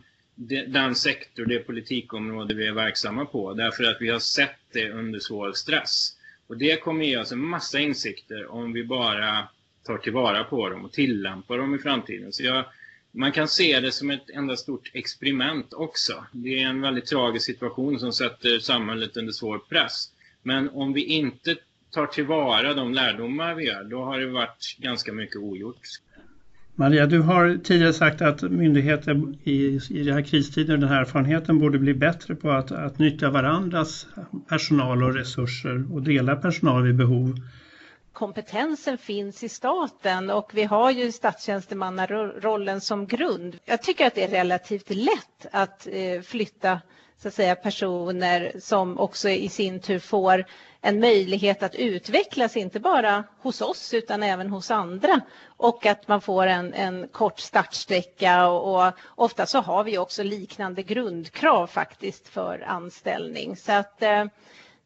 den 0.67 0.95
sektor, 0.95 1.45
det 1.45 1.59
politikområde 1.59 2.55
vi 2.55 2.67
är 2.67 2.73
verksamma 2.73 3.25
på, 3.25 3.55
därför 3.55 3.85
att 3.85 3.97
vi 4.01 4.09
har 4.09 4.19
sett 4.19 4.59
det 4.73 4.91
under 4.91 5.19
svår 5.19 5.53
stress. 5.53 6.17
Och 6.47 6.57
det 6.57 6.81
kommer 6.81 7.05
ge 7.05 7.19
oss 7.19 7.33
en 7.33 7.45
massa 7.45 7.79
insikter 7.79 8.47
om 8.53 8.73
vi 8.73 8.85
bara 8.85 9.49
tar 9.85 9.99
tillvara 9.99 10.45
på 10.45 10.69
dem 10.69 10.85
och 10.85 10.93
tillämpar 10.93 11.59
dem 11.59 11.75
i 11.75 11.79
framtiden. 11.79 12.33
Så 12.33 12.43
jag 12.43 12.65
man 13.12 13.33
kan 13.33 13.49
se 13.49 13.81
det 13.81 13.93
som 13.93 14.11
ett 14.11 14.31
enda 14.31 14.57
stort 14.57 14.91
experiment 14.95 15.73
också. 15.73 16.25
Det 16.33 16.62
är 16.62 16.67
en 16.67 16.81
väldigt 16.81 17.07
tragisk 17.07 17.47
situation 17.47 18.00
som 18.00 18.12
sätter 18.12 18.59
samhället 18.59 19.17
under 19.17 19.33
svår 19.33 19.59
press. 19.59 20.11
Men 20.43 20.69
om 20.69 20.93
vi 20.93 21.05
inte 21.05 21.57
tar 21.91 22.07
tillvara 22.07 22.75
de 22.75 22.95
lärdomar 22.95 23.55
vi 23.55 23.65
gör, 23.65 23.85
då 23.85 24.05
har 24.05 24.19
det 24.19 24.27
varit 24.27 24.77
ganska 24.79 25.12
mycket 25.12 25.37
ogjort. 25.37 25.81
Maria, 26.75 27.07
du 27.07 27.21
har 27.21 27.59
tidigare 27.65 27.93
sagt 27.93 28.23
att 28.23 28.43
myndigheter 28.43 29.23
i, 29.45 29.81
i 29.91 30.03
den 30.03 30.15
här 30.15 30.23
kristiden, 30.23 30.81
den 30.81 30.88
här 30.88 31.00
erfarenheten, 31.00 31.59
borde 31.59 31.79
bli 31.79 31.95
bättre 31.95 32.35
på 32.35 32.50
att, 32.50 32.73
att 32.73 32.99
nyttja 32.99 33.31
varandras 33.31 34.07
personal 34.49 35.03
och 35.03 35.15
resurser 35.15 35.95
och 35.95 36.03
dela 36.03 36.37
personal 36.37 36.83
vid 36.83 36.95
behov 36.95 37.35
kompetensen 38.19 38.99
finns 38.99 39.43
i 39.43 39.49
staten 39.49 40.31
och 40.31 40.51
vi 40.55 40.65
har 40.65 40.91
ju 40.91 41.13
statstjänstemannarollen 41.13 42.81
som 42.81 43.07
grund. 43.07 43.59
Jag 43.65 43.83
tycker 43.83 44.07
att 44.07 44.15
det 44.15 44.25
är 44.25 44.29
relativt 44.29 44.91
lätt 44.91 45.47
att 45.53 45.87
eh, 45.91 46.21
flytta 46.21 46.81
så 47.23 47.29
att 47.29 47.35
säga, 47.35 47.55
personer 47.55 48.53
som 48.61 48.99
också 48.99 49.29
i 49.29 49.49
sin 49.49 49.81
tur 49.81 49.99
får 49.99 50.45
en 50.81 51.01
möjlighet 51.01 51.63
att 51.63 51.75
utvecklas, 51.75 52.57
inte 52.57 52.81
bara 52.81 53.25
hos 53.41 53.61
oss 53.61 53.95
utan 53.95 54.23
även 54.23 54.51
hos 54.51 54.71
andra. 54.71 55.21
Och 55.47 55.87
att 55.87 56.09
man 56.09 56.21
får 56.21 56.47
en, 56.47 56.75
en 56.75 57.09
kort 57.09 57.41
startsträcka 57.41 58.49
och, 58.49 58.87
och 58.87 58.93
ofta 59.15 59.47
så 59.47 59.61
har 59.61 59.85
vi 59.85 59.99
också 59.99 60.23
liknande 60.23 60.83
grundkrav 60.83 61.67
faktiskt 61.67 62.29
för 62.29 62.65
anställning. 62.67 63.57
Så 63.57 63.73
att 63.73 64.03
eh, 64.03 64.25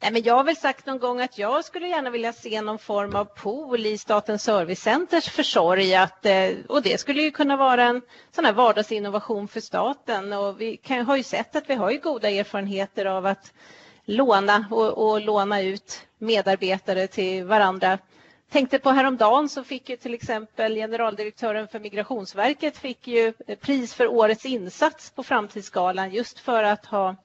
Nej, 0.03 0.13
men 0.13 0.23
jag 0.23 0.35
har 0.35 0.45
väl 0.45 0.57
sagt 0.57 0.87
någon 0.87 0.99
gång 0.99 1.21
att 1.21 1.39
jag 1.39 1.65
skulle 1.65 1.89
gärna 1.89 2.11
vilja 2.11 2.33
se 2.33 2.61
någon 2.63 2.79
form 2.79 3.15
av 3.15 3.25
pool 3.25 3.87
i 3.87 3.99
Statens 3.99 4.43
servicecenters 4.43 5.29
försorg. 5.29 5.95
Att, 5.95 6.27
eh, 6.27 6.51
och 6.69 6.83
det 6.83 7.01
skulle 7.01 7.23
ju 7.23 7.31
kunna 7.31 7.57
vara 7.57 7.85
en 7.85 8.03
sån 8.31 8.45
här 8.45 8.53
vardagsinnovation 8.53 9.49
för 9.49 9.61
staten. 9.61 10.33
Och 10.33 10.61
vi 10.61 10.77
kan, 10.77 11.07
har 11.07 11.17
ju 11.17 11.23
sett 11.23 11.57
att 11.57 11.71
vi 11.71 11.75
har 11.75 11.91
ju 11.91 11.99
goda 11.99 12.31
erfarenheter 12.31 13.07
av 13.07 13.27
att 13.27 13.53
låna 14.05 14.67
och, 14.71 15.11
och 15.11 15.21
låna 15.21 15.61
ut 15.61 16.07
medarbetare 16.19 17.07
till 17.07 17.45
varandra. 17.45 17.99
Tänkte 18.51 18.79
på 18.79 18.91
häromdagen 18.91 19.49
så 19.49 19.65
fick 19.65 19.89
ju 19.89 19.97
till 19.97 20.15
exempel 20.15 20.75
generaldirektören 20.75 21.69
för 21.69 21.81
Migrationsverket 21.81 22.79
fick 22.79 23.07
ju 23.07 23.33
pris 23.61 23.95
för 23.95 24.07
årets 24.07 24.47
insats 24.47 25.11
på 25.11 25.23
Framtidsgalan 25.23 26.11
just 26.11 26.39
för 26.39 26.63
att 26.65 26.87
ha, 26.87 27.17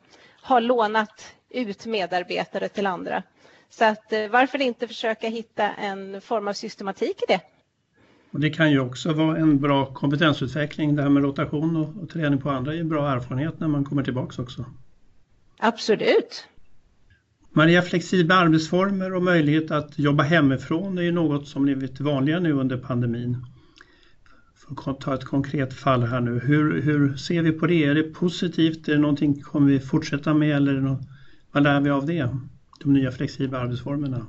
ha 0.41 0.60
lånat 0.60 1.34
ut 1.50 1.86
medarbetare 1.86 2.70
till 2.70 2.86
andra. 2.86 3.24
Så 3.70 3.86
att, 3.86 4.13
eh, 4.13 4.27
varför 4.30 4.62
inte 4.62 4.88
försöka 4.88 5.27
hitta 5.27 5.74
en 5.74 6.22
form 6.22 6.48
av 6.48 6.54
systematik 6.54 7.22
i 7.24 7.25
det? 7.27 7.42
Och 8.32 8.39
det 8.39 8.50
kan 8.50 8.72
ju 8.72 8.80
också 8.80 9.13
vara 9.13 9.38
en 9.38 9.60
bra 9.60 9.94
kompetensutveckling. 9.94 10.96
Det 10.96 11.01
här 11.01 11.10
med 11.10 11.24
rotation 11.24 11.75
och, 11.75 12.04
och 12.04 12.10
träning 12.10 12.42
på 12.42 12.50
andra 12.50 12.74
är 12.74 12.80
en 12.80 12.89
bra 12.89 13.12
erfarenhet 13.12 13.60
när 13.60 13.68
man 13.68 13.86
kommer 13.86 14.04
tillbaka 14.04 14.42
också. 14.42 14.66
Absolut. 15.60 16.48
Maria, 17.50 17.82
flexibla 17.82 18.36
arbetsformer 18.36 19.13
och 19.13 19.24
möjlighet 19.24 19.72
att 19.72 20.00
jobba 20.00 20.24
hemifrån 20.24 20.98
är 20.98 21.01
ju 21.01 21.12
något 21.12 21.48
som 21.48 21.63
blivit 21.63 22.00
vanliga 22.00 22.39
nu 22.39 22.51
under 22.51 22.77
pandemin. 22.77 23.46
För 24.56 24.92
att 24.92 25.01
ta 25.01 25.13
ett 25.13 25.25
konkret 25.25 25.74
fall 25.74 26.04
här 26.04 26.22
nu. 26.22 26.39
Hur, 26.39 26.82
hur 26.82 27.16
ser 27.16 27.42
vi 27.42 27.51
på 27.51 27.68
det? 27.68 27.84
Är 27.84 27.96
det 27.96 28.04
positivt? 28.04 28.88
Är 28.88 28.94
det 28.94 29.00
någonting 29.00 29.42
kommer 29.42 29.72
vi 29.72 29.80
fortsätta 29.80 30.34
med 30.34 30.56
eller 30.56 30.74
något 30.74 31.01
vad 31.51 31.63
lär 31.63 31.80
vi 31.80 31.89
av 31.89 32.06
det? 32.06 32.30
De 32.80 32.94
nya 32.94 33.12
flexibla 33.12 33.60
arbetsformerna? 33.60 34.25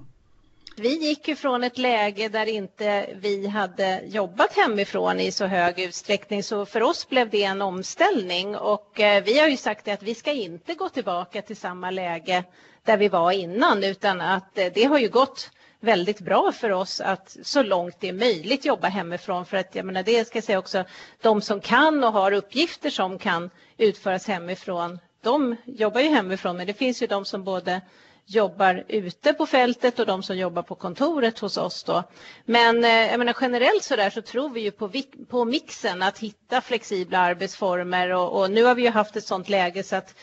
Vi 0.80 1.06
gick 1.08 1.28
ju 1.28 1.36
från 1.36 1.64
ett 1.64 1.78
läge 1.78 2.28
där 2.28 2.46
inte 2.46 3.10
vi 3.14 3.46
hade 3.46 4.02
jobbat 4.06 4.52
hemifrån 4.52 5.20
i 5.20 5.32
så 5.32 5.46
hög 5.46 5.78
utsträckning 5.80 6.42
så 6.42 6.66
för 6.66 6.82
oss 6.82 7.08
blev 7.08 7.30
det 7.30 7.44
en 7.44 7.62
omställning 7.62 8.56
och 8.56 9.00
eh, 9.00 9.24
vi 9.24 9.38
har 9.38 9.48
ju 9.48 9.56
sagt 9.56 9.88
att 9.88 10.02
vi 10.02 10.14
ska 10.14 10.32
inte 10.32 10.74
gå 10.74 10.88
tillbaka 10.88 11.42
till 11.42 11.56
samma 11.56 11.90
läge 11.90 12.44
där 12.84 12.96
vi 12.96 13.08
var 13.08 13.32
innan 13.32 13.84
utan 13.84 14.20
att 14.20 14.58
eh, 14.58 14.66
det 14.74 14.84
har 14.84 14.98
ju 14.98 15.08
gått 15.08 15.50
väldigt 15.80 16.20
bra 16.20 16.52
för 16.52 16.70
oss 16.70 17.00
att 17.00 17.36
så 17.42 17.62
långt 17.62 18.00
det 18.00 18.08
är 18.08 18.12
möjligt 18.12 18.64
jobba 18.64 18.88
hemifrån 18.88 19.46
för 19.46 19.56
att 19.56 19.74
jag 19.74 19.86
menar 19.86 20.02
det 20.02 20.26
ska 20.26 20.36
jag 20.36 20.44
säga 20.44 20.58
också 20.58 20.84
de 21.22 21.40
som 21.40 21.60
kan 21.60 22.04
och 22.04 22.12
har 22.12 22.32
uppgifter 22.32 22.90
som 22.90 23.18
kan 23.18 23.50
utföras 23.78 24.26
hemifrån 24.26 24.98
de 25.22 25.56
jobbar 25.64 26.00
ju 26.00 26.08
hemifrån 26.08 26.56
men 26.56 26.66
det 26.66 26.74
finns 26.74 27.02
ju 27.02 27.06
de 27.06 27.24
som 27.24 27.44
både 27.44 27.80
jobbar 28.28 28.84
ute 28.88 29.34
på 29.34 29.46
fältet 29.46 29.98
och 29.98 30.06
de 30.06 30.22
som 30.22 30.36
jobbar 30.36 30.62
på 30.62 30.74
kontoret 30.74 31.38
hos 31.38 31.56
oss. 31.56 31.84
Då. 31.84 32.02
Men 32.44 32.84
eh, 32.84 32.90
jag 32.90 33.18
menar, 33.18 33.36
generellt 33.40 33.82
så, 33.82 33.96
där 33.96 34.10
så 34.10 34.22
tror 34.22 34.48
vi 34.50 34.60
ju 34.60 34.70
på, 34.70 34.92
på 35.28 35.44
mixen 35.44 36.02
att 36.02 36.18
hitta 36.18 36.60
flexibla 36.60 37.18
arbetsformer 37.18 38.14
och, 38.14 38.40
och, 38.40 38.50
nu 38.50 38.64
har 38.64 38.74
vi 38.74 38.82
ju 38.82 38.90
haft 38.90 39.16
ett 39.16 39.26
sådant 39.26 39.48
läge 39.48 39.82
så 39.82 39.96
att 39.96 40.14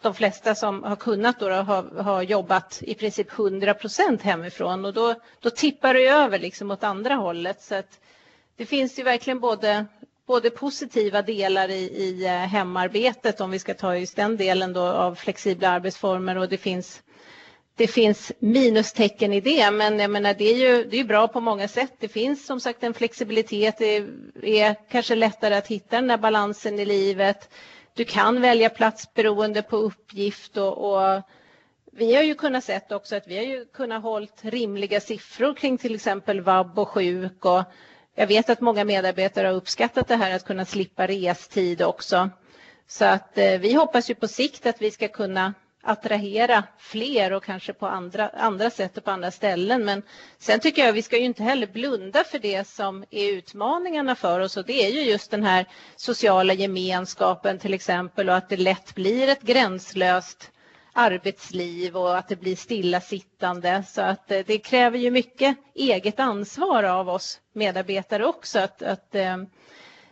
de 0.00 0.14
flesta 0.14 0.54
som 0.54 0.82
har 0.82 0.96
kunnat 0.96 1.40
då, 1.40 1.50
har, 1.50 2.02
har 2.02 2.22
jobbat 2.22 2.82
i 2.82 2.94
princip 2.94 3.32
100 3.32 3.74
procent 3.74 4.22
hemifrån 4.22 4.84
och 4.84 4.94
då, 4.94 5.14
då 5.40 5.50
tippar 5.50 5.94
det 5.94 6.06
över 6.06 6.38
liksom 6.38 6.70
åt 6.70 6.84
andra 6.84 7.14
hållet. 7.14 7.62
Så 7.62 7.74
att 7.74 8.00
det 8.56 8.66
finns 8.66 8.98
ju 8.98 9.02
verkligen 9.02 9.40
både 9.40 9.86
både 10.26 10.50
positiva 10.50 11.22
delar 11.22 11.68
i, 11.68 11.82
i 11.82 12.24
eh, 12.24 12.32
hemarbetet 12.32 13.40
om 13.40 13.50
vi 13.50 13.58
ska 13.58 13.74
ta 13.74 13.96
just 13.96 14.16
den 14.16 14.36
delen 14.36 14.72
då 14.72 14.82
av 14.82 15.14
flexibla 15.14 15.68
arbetsformer 15.68 16.38
och 16.38 16.48
det 16.48 16.58
finns 16.58 17.02
det 17.76 17.86
finns 17.86 18.32
minustecken 18.38 19.32
i 19.32 19.40
det, 19.40 19.70
men 19.70 19.98
jag 19.98 20.10
menar, 20.10 20.34
det 20.34 20.44
är 20.44 20.56
ju 20.56 20.84
det 20.84 21.00
är 21.00 21.04
bra 21.04 21.28
på 21.28 21.40
många 21.40 21.68
sätt. 21.68 21.92
Det 21.98 22.08
finns 22.08 22.46
som 22.46 22.60
sagt 22.60 22.82
en 22.82 22.94
flexibilitet, 22.94 23.78
det 23.78 23.96
är 24.60 24.76
kanske 24.90 25.14
lättare 25.14 25.54
att 25.54 25.66
hitta 25.66 25.96
den 25.96 26.06
där 26.06 26.16
balansen 26.16 26.78
i 26.78 26.84
livet. 26.84 27.50
Du 27.94 28.04
kan 28.04 28.40
välja 28.40 28.70
plats 28.70 29.14
beroende 29.14 29.62
på 29.62 29.76
uppgift 29.76 30.56
och, 30.56 30.92
och 30.92 31.22
vi 31.92 32.14
har 32.14 32.22
ju 32.22 32.34
kunnat 32.34 32.64
sett 32.64 32.92
också 32.92 33.16
att 33.16 33.26
vi 33.26 33.36
har 33.36 33.44
ju 33.44 33.64
kunnat 33.64 34.02
hållit 34.02 34.44
rimliga 34.44 35.00
siffror 35.00 35.54
kring 35.54 35.78
till 35.78 35.94
exempel 35.94 36.40
vab 36.40 36.78
och 36.78 36.88
sjuk 36.88 37.44
och 37.44 37.62
jag 38.14 38.26
vet 38.26 38.50
att 38.50 38.60
många 38.60 38.84
medarbetare 38.84 39.46
har 39.46 39.54
uppskattat 39.54 40.08
det 40.08 40.16
här 40.16 40.36
att 40.36 40.44
kunna 40.44 40.64
slippa 40.64 41.06
restid 41.06 41.82
också. 41.82 42.30
Så 42.88 43.04
att 43.04 43.38
eh, 43.38 43.58
vi 43.58 43.74
hoppas 43.74 44.10
ju 44.10 44.14
på 44.14 44.28
sikt 44.28 44.66
att 44.66 44.82
vi 44.82 44.90
ska 44.90 45.08
kunna 45.08 45.54
attrahera 45.82 46.64
fler 46.78 47.32
och 47.32 47.44
kanske 47.44 47.72
på 47.72 47.86
andra, 47.86 48.28
andra 48.28 48.70
sätt 48.70 48.96
och 48.96 49.04
på 49.04 49.10
andra 49.10 49.30
ställen. 49.30 49.84
Men 49.84 50.02
sen 50.38 50.60
tycker 50.60 50.82
jag 50.82 50.88
att 50.88 50.94
vi 50.94 51.02
ska 51.02 51.18
ju 51.18 51.24
inte 51.24 51.42
heller 51.42 51.66
blunda 51.66 52.24
för 52.24 52.38
det 52.38 52.68
som 52.68 53.04
är 53.10 53.32
utmaningarna 53.32 54.14
för 54.14 54.40
oss 54.40 54.56
och 54.56 54.66
det 54.66 54.86
är 54.86 54.90
ju 54.90 55.02
just 55.02 55.30
den 55.30 55.44
här 55.44 55.66
sociala 55.96 56.54
gemenskapen 56.54 57.58
till 57.58 57.74
exempel 57.74 58.28
och 58.28 58.36
att 58.36 58.48
det 58.48 58.56
lätt 58.56 58.94
blir 58.94 59.28
ett 59.28 59.42
gränslöst 59.42 60.51
arbetsliv 60.92 61.96
och 61.96 62.18
att 62.18 62.28
det 62.28 62.36
blir 62.36 62.56
stillasittande. 62.56 63.84
Så 63.88 64.02
att 64.02 64.30
eh, 64.30 64.40
det 64.46 64.58
kräver 64.58 64.98
ju 64.98 65.10
mycket 65.10 65.56
eget 65.74 66.20
ansvar 66.20 66.84
av 66.84 67.08
oss 67.08 67.40
medarbetare 67.52 68.26
också 68.26 68.58
att, 68.58 68.82
att 68.82 69.14
eh, 69.14 69.36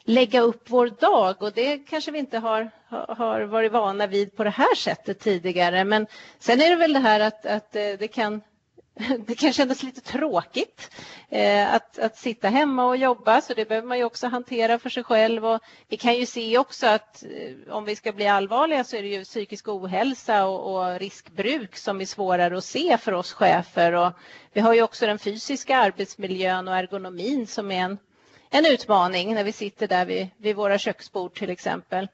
lägga 0.04 0.40
upp 0.40 0.64
vår 0.66 0.86
dag 1.00 1.42
och 1.42 1.52
det 1.52 1.78
kanske 1.78 2.10
vi 2.10 2.18
inte 2.18 2.38
har, 2.38 2.70
har 2.88 3.40
varit 3.40 3.72
vana 3.72 4.06
vid 4.06 4.36
på 4.36 4.44
det 4.44 4.50
här 4.50 4.74
sättet 4.74 5.20
tidigare. 5.20 5.84
Men 5.84 6.06
sen 6.38 6.60
är 6.62 6.70
det 6.70 6.76
väl 6.76 6.92
det 6.92 6.98
här 6.98 7.20
att, 7.20 7.46
att 7.46 7.76
eh, 7.76 7.92
det 7.98 8.08
kan 8.08 8.40
det 9.26 9.34
kan 9.34 9.52
kännas 9.52 9.82
lite 9.82 10.00
tråkigt 10.00 10.90
eh, 11.28 11.74
att, 11.74 11.98
att 11.98 12.18
sitta 12.18 12.48
hemma 12.48 12.84
och 12.84 12.96
jobba 12.96 13.40
så 13.40 13.54
det 13.54 13.68
behöver 13.68 13.88
man 13.88 13.98
ju 13.98 14.04
också 14.04 14.26
hantera 14.26 14.78
för 14.78 14.90
sig 14.90 15.04
själv. 15.04 15.46
Och 15.46 15.60
vi 15.88 15.96
kan 15.96 16.16
ju 16.16 16.26
se 16.26 16.58
också 16.58 16.86
att 16.86 17.22
eh, 17.22 17.74
om 17.74 17.84
vi 17.84 17.96
ska 17.96 18.12
bli 18.12 18.26
allvarliga 18.26 18.84
så 18.84 18.96
är 18.96 19.02
det 19.02 19.08
ju 19.08 19.24
psykisk 19.24 19.68
ohälsa 19.68 20.46
och, 20.46 20.74
och, 20.74 21.00
riskbruk 21.00 21.76
som 21.76 22.00
är 22.00 22.04
svårare 22.04 22.58
att 22.58 22.64
se 22.64 22.98
för 22.98 23.12
oss 23.12 23.32
chefer. 23.32 23.92
Och 23.92 24.12
vi 24.52 24.60
har 24.60 24.74
ju 24.74 24.82
också 24.82 25.06
den 25.06 25.18
fysiska 25.18 25.76
arbetsmiljön 25.76 26.68
och 26.68 26.76
ergonomin 26.76 27.46
som 27.46 27.70
är 27.70 27.80
en, 27.80 27.98
en 28.50 28.66
utmaning 28.66 29.34
när 29.34 29.44
vi 29.44 29.52
sitter 29.52 29.88
där 29.88 30.06
vid, 30.06 30.28
vid 30.36 30.56
våra 30.56 30.78
köksbord 30.78 31.34
till 31.34 31.50
exempel. 31.50 32.08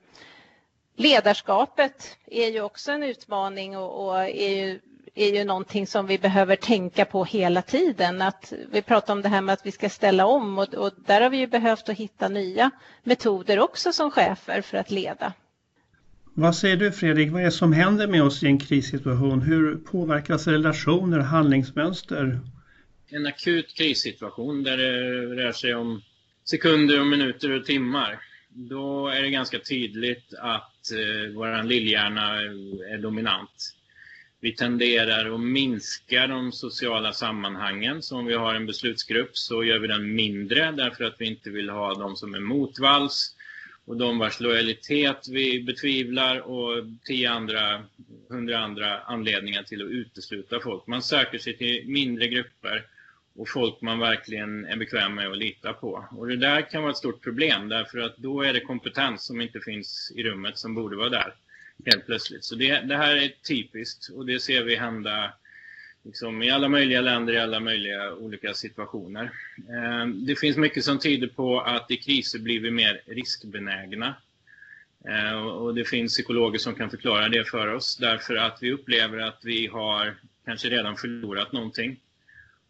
Ledarskapet 0.97 2.16
är 2.26 2.49
ju 2.49 2.61
också 2.61 2.92
en 2.92 3.02
utmaning 3.02 3.76
och, 3.76 4.06
och 4.06 4.21
är 4.21 4.49
ju 4.49 4.80
är 5.16 5.35
ju 5.35 5.44
någonting 5.44 5.87
som 5.87 6.06
vi 6.06 6.18
behöver 6.18 6.56
tänka 6.56 7.04
på 7.04 7.25
hela 7.25 7.62
tiden. 7.62 8.23
Att 8.23 8.52
vi 8.73 8.82
pratar 8.82 9.12
om 9.12 9.23
det 9.23 9.28
här 9.28 9.40
med 9.40 9.52
att 9.52 9.66
vi 9.66 9.73
ska 9.73 9.88
ställa 9.88 10.26
om 10.26 10.58
och, 10.58 10.75
och 10.75 10.92
där 11.06 11.20
har 11.20 11.30
vi 11.30 11.37
ju 11.37 11.46
behövt 11.46 11.88
att 11.88 11.96
hitta 11.96 12.28
nya 12.28 12.70
metoder 13.04 13.58
också 13.58 13.92
som 13.92 14.11
chefer 14.11 14.62
för 14.62 14.78
att 14.78 14.90
leda. 14.90 15.32
Vad 16.35 16.56
säger 16.56 16.76
du 16.76 16.92
Fredrik, 16.92 17.30
vad 17.30 17.40
är 17.40 17.44
det 17.44 17.50
som 17.50 17.73
händer 17.73 18.06
med 18.06 18.23
oss 18.23 18.42
i 18.42 18.46
en 18.46 18.58
krissituation? 18.58 19.40
Hur 19.40 19.76
påverkas 19.76 20.46
relationer, 20.46 21.18
handlingsmönster? 21.18 22.40
En 23.08 23.26
akut 23.26 23.75
krissituation 23.76 24.62
där 24.62 24.76
det 24.76 24.92
rör 25.42 25.52
sig 25.52 25.75
om 25.75 26.02
sekunder, 26.44 27.00
och 27.00 27.06
minuter 27.06 27.50
och 27.50 27.64
timmar. 27.64 28.18
Då 28.49 29.08
är 29.08 29.23
det 29.23 29.30
ganska 29.30 29.58
tydligt 29.58 30.35
att 30.38 30.90
eh, 30.90 31.35
vår 31.35 31.62
lillhjärna 31.62 32.40
är 32.92 32.99
dominant. 32.99 33.73
Vi 34.40 34.52
tenderar 34.52 35.35
att 35.35 35.40
minska 35.40 36.26
de 36.26 36.52
sociala 36.52 37.12
sammanhangen. 37.12 38.02
Så 38.02 38.16
om 38.19 38.26
vi 38.26 38.35
har 38.35 38.55
en 38.55 38.66
beslutsgrupp 38.66 39.37
så 39.37 39.64
gör 39.64 39.78
vi 39.78 39.88
den 39.88 40.14
mindre 40.14 40.73
därför 40.73 41.05
att 41.05 41.14
vi 41.19 41.26
inte 41.26 41.50
vill 41.50 41.71
ha 41.71 41.95
de 41.95 42.16
som 42.16 42.35
är 42.35 42.40
motvalls 42.40 43.37
och 43.85 43.97
de 43.97 44.19
vars 44.19 44.40
lojalitet 44.40 45.28
vi 45.28 45.62
betvivlar 45.62 46.40
och 46.40 46.85
tio 47.05 47.31
andra, 47.31 47.83
hundra 48.28 48.59
andra 48.59 49.00
anledningar 49.00 49.62
till 49.62 49.83
att 49.83 49.90
utesluta 49.90 50.61
folk. 50.61 50.87
Man 50.87 51.02
söker 51.02 51.38
sig 51.38 51.57
till 51.57 51.88
mindre 51.88 52.28
grupper 52.28 52.85
och 53.37 53.49
folk 53.49 53.81
man 53.81 53.99
verkligen 53.99 54.64
är 54.64 54.76
bekväm 54.76 55.14
med 55.14 55.31
att 55.31 55.38
lita 55.38 55.73
på. 55.73 56.05
Och 56.11 56.26
det 56.26 56.37
där 56.37 56.71
kan 56.71 56.83
vara 56.83 56.93
ett 56.93 56.99
stort 56.99 57.23
problem 57.23 57.69
därför 57.69 57.99
att 57.99 58.16
då 58.16 58.43
är 58.43 58.52
det 58.52 58.61
kompetens 58.61 59.25
som 59.25 59.40
inte 59.40 59.61
finns 59.61 60.12
i 60.16 60.23
rummet 60.23 60.59
som 60.59 60.75
borde 60.75 60.97
vara 60.97 61.09
där 61.09 61.35
helt 61.85 62.06
plötsligt. 62.06 62.45
Så 62.45 62.54
det, 62.54 62.80
det 62.80 62.97
här 62.97 63.16
är 63.16 63.33
typiskt 63.49 64.09
och 64.09 64.26
det 64.26 64.40
ser 64.40 64.62
vi 64.62 64.76
hända 64.76 65.33
liksom 66.06 66.42
i 66.42 66.50
alla 66.50 66.68
möjliga 66.68 67.00
länder, 67.00 67.33
i 67.33 67.38
alla 67.38 67.61
möjliga 67.61 68.14
olika 68.14 68.54
situationer. 68.54 69.30
Eh, 69.68 70.06
det 70.06 70.38
finns 70.38 70.56
mycket 70.56 70.85
som 70.85 70.99
tyder 70.99 71.28
på 71.28 71.61
att 71.61 71.90
i 71.90 71.97
kriser 71.97 72.38
blir 72.38 72.61
vi 72.61 72.71
mer 72.71 73.00
riskbenägna. 73.06 74.14
Eh, 75.09 75.38
och 75.38 75.75
det 75.75 75.85
finns 75.85 76.12
psykologer 76.12 76.59
som 76.59 76.75
kan 76.75 76.90
förklara 76.90 77.28
det 77.28 77.45
för 77.45 77.75
oss 77.75 77.97
därför 77.97 78.37
att 78.37 78.59
vi 78.61 78.73
upplever 78.73 79.18
att 79.18 79.40
vi 79.42 79.66
har 79.66 80.14
kanske 80.45 80.68
redan 80.68 80.97
förlorat 80.97 81.52
någonting. 81.52 82.00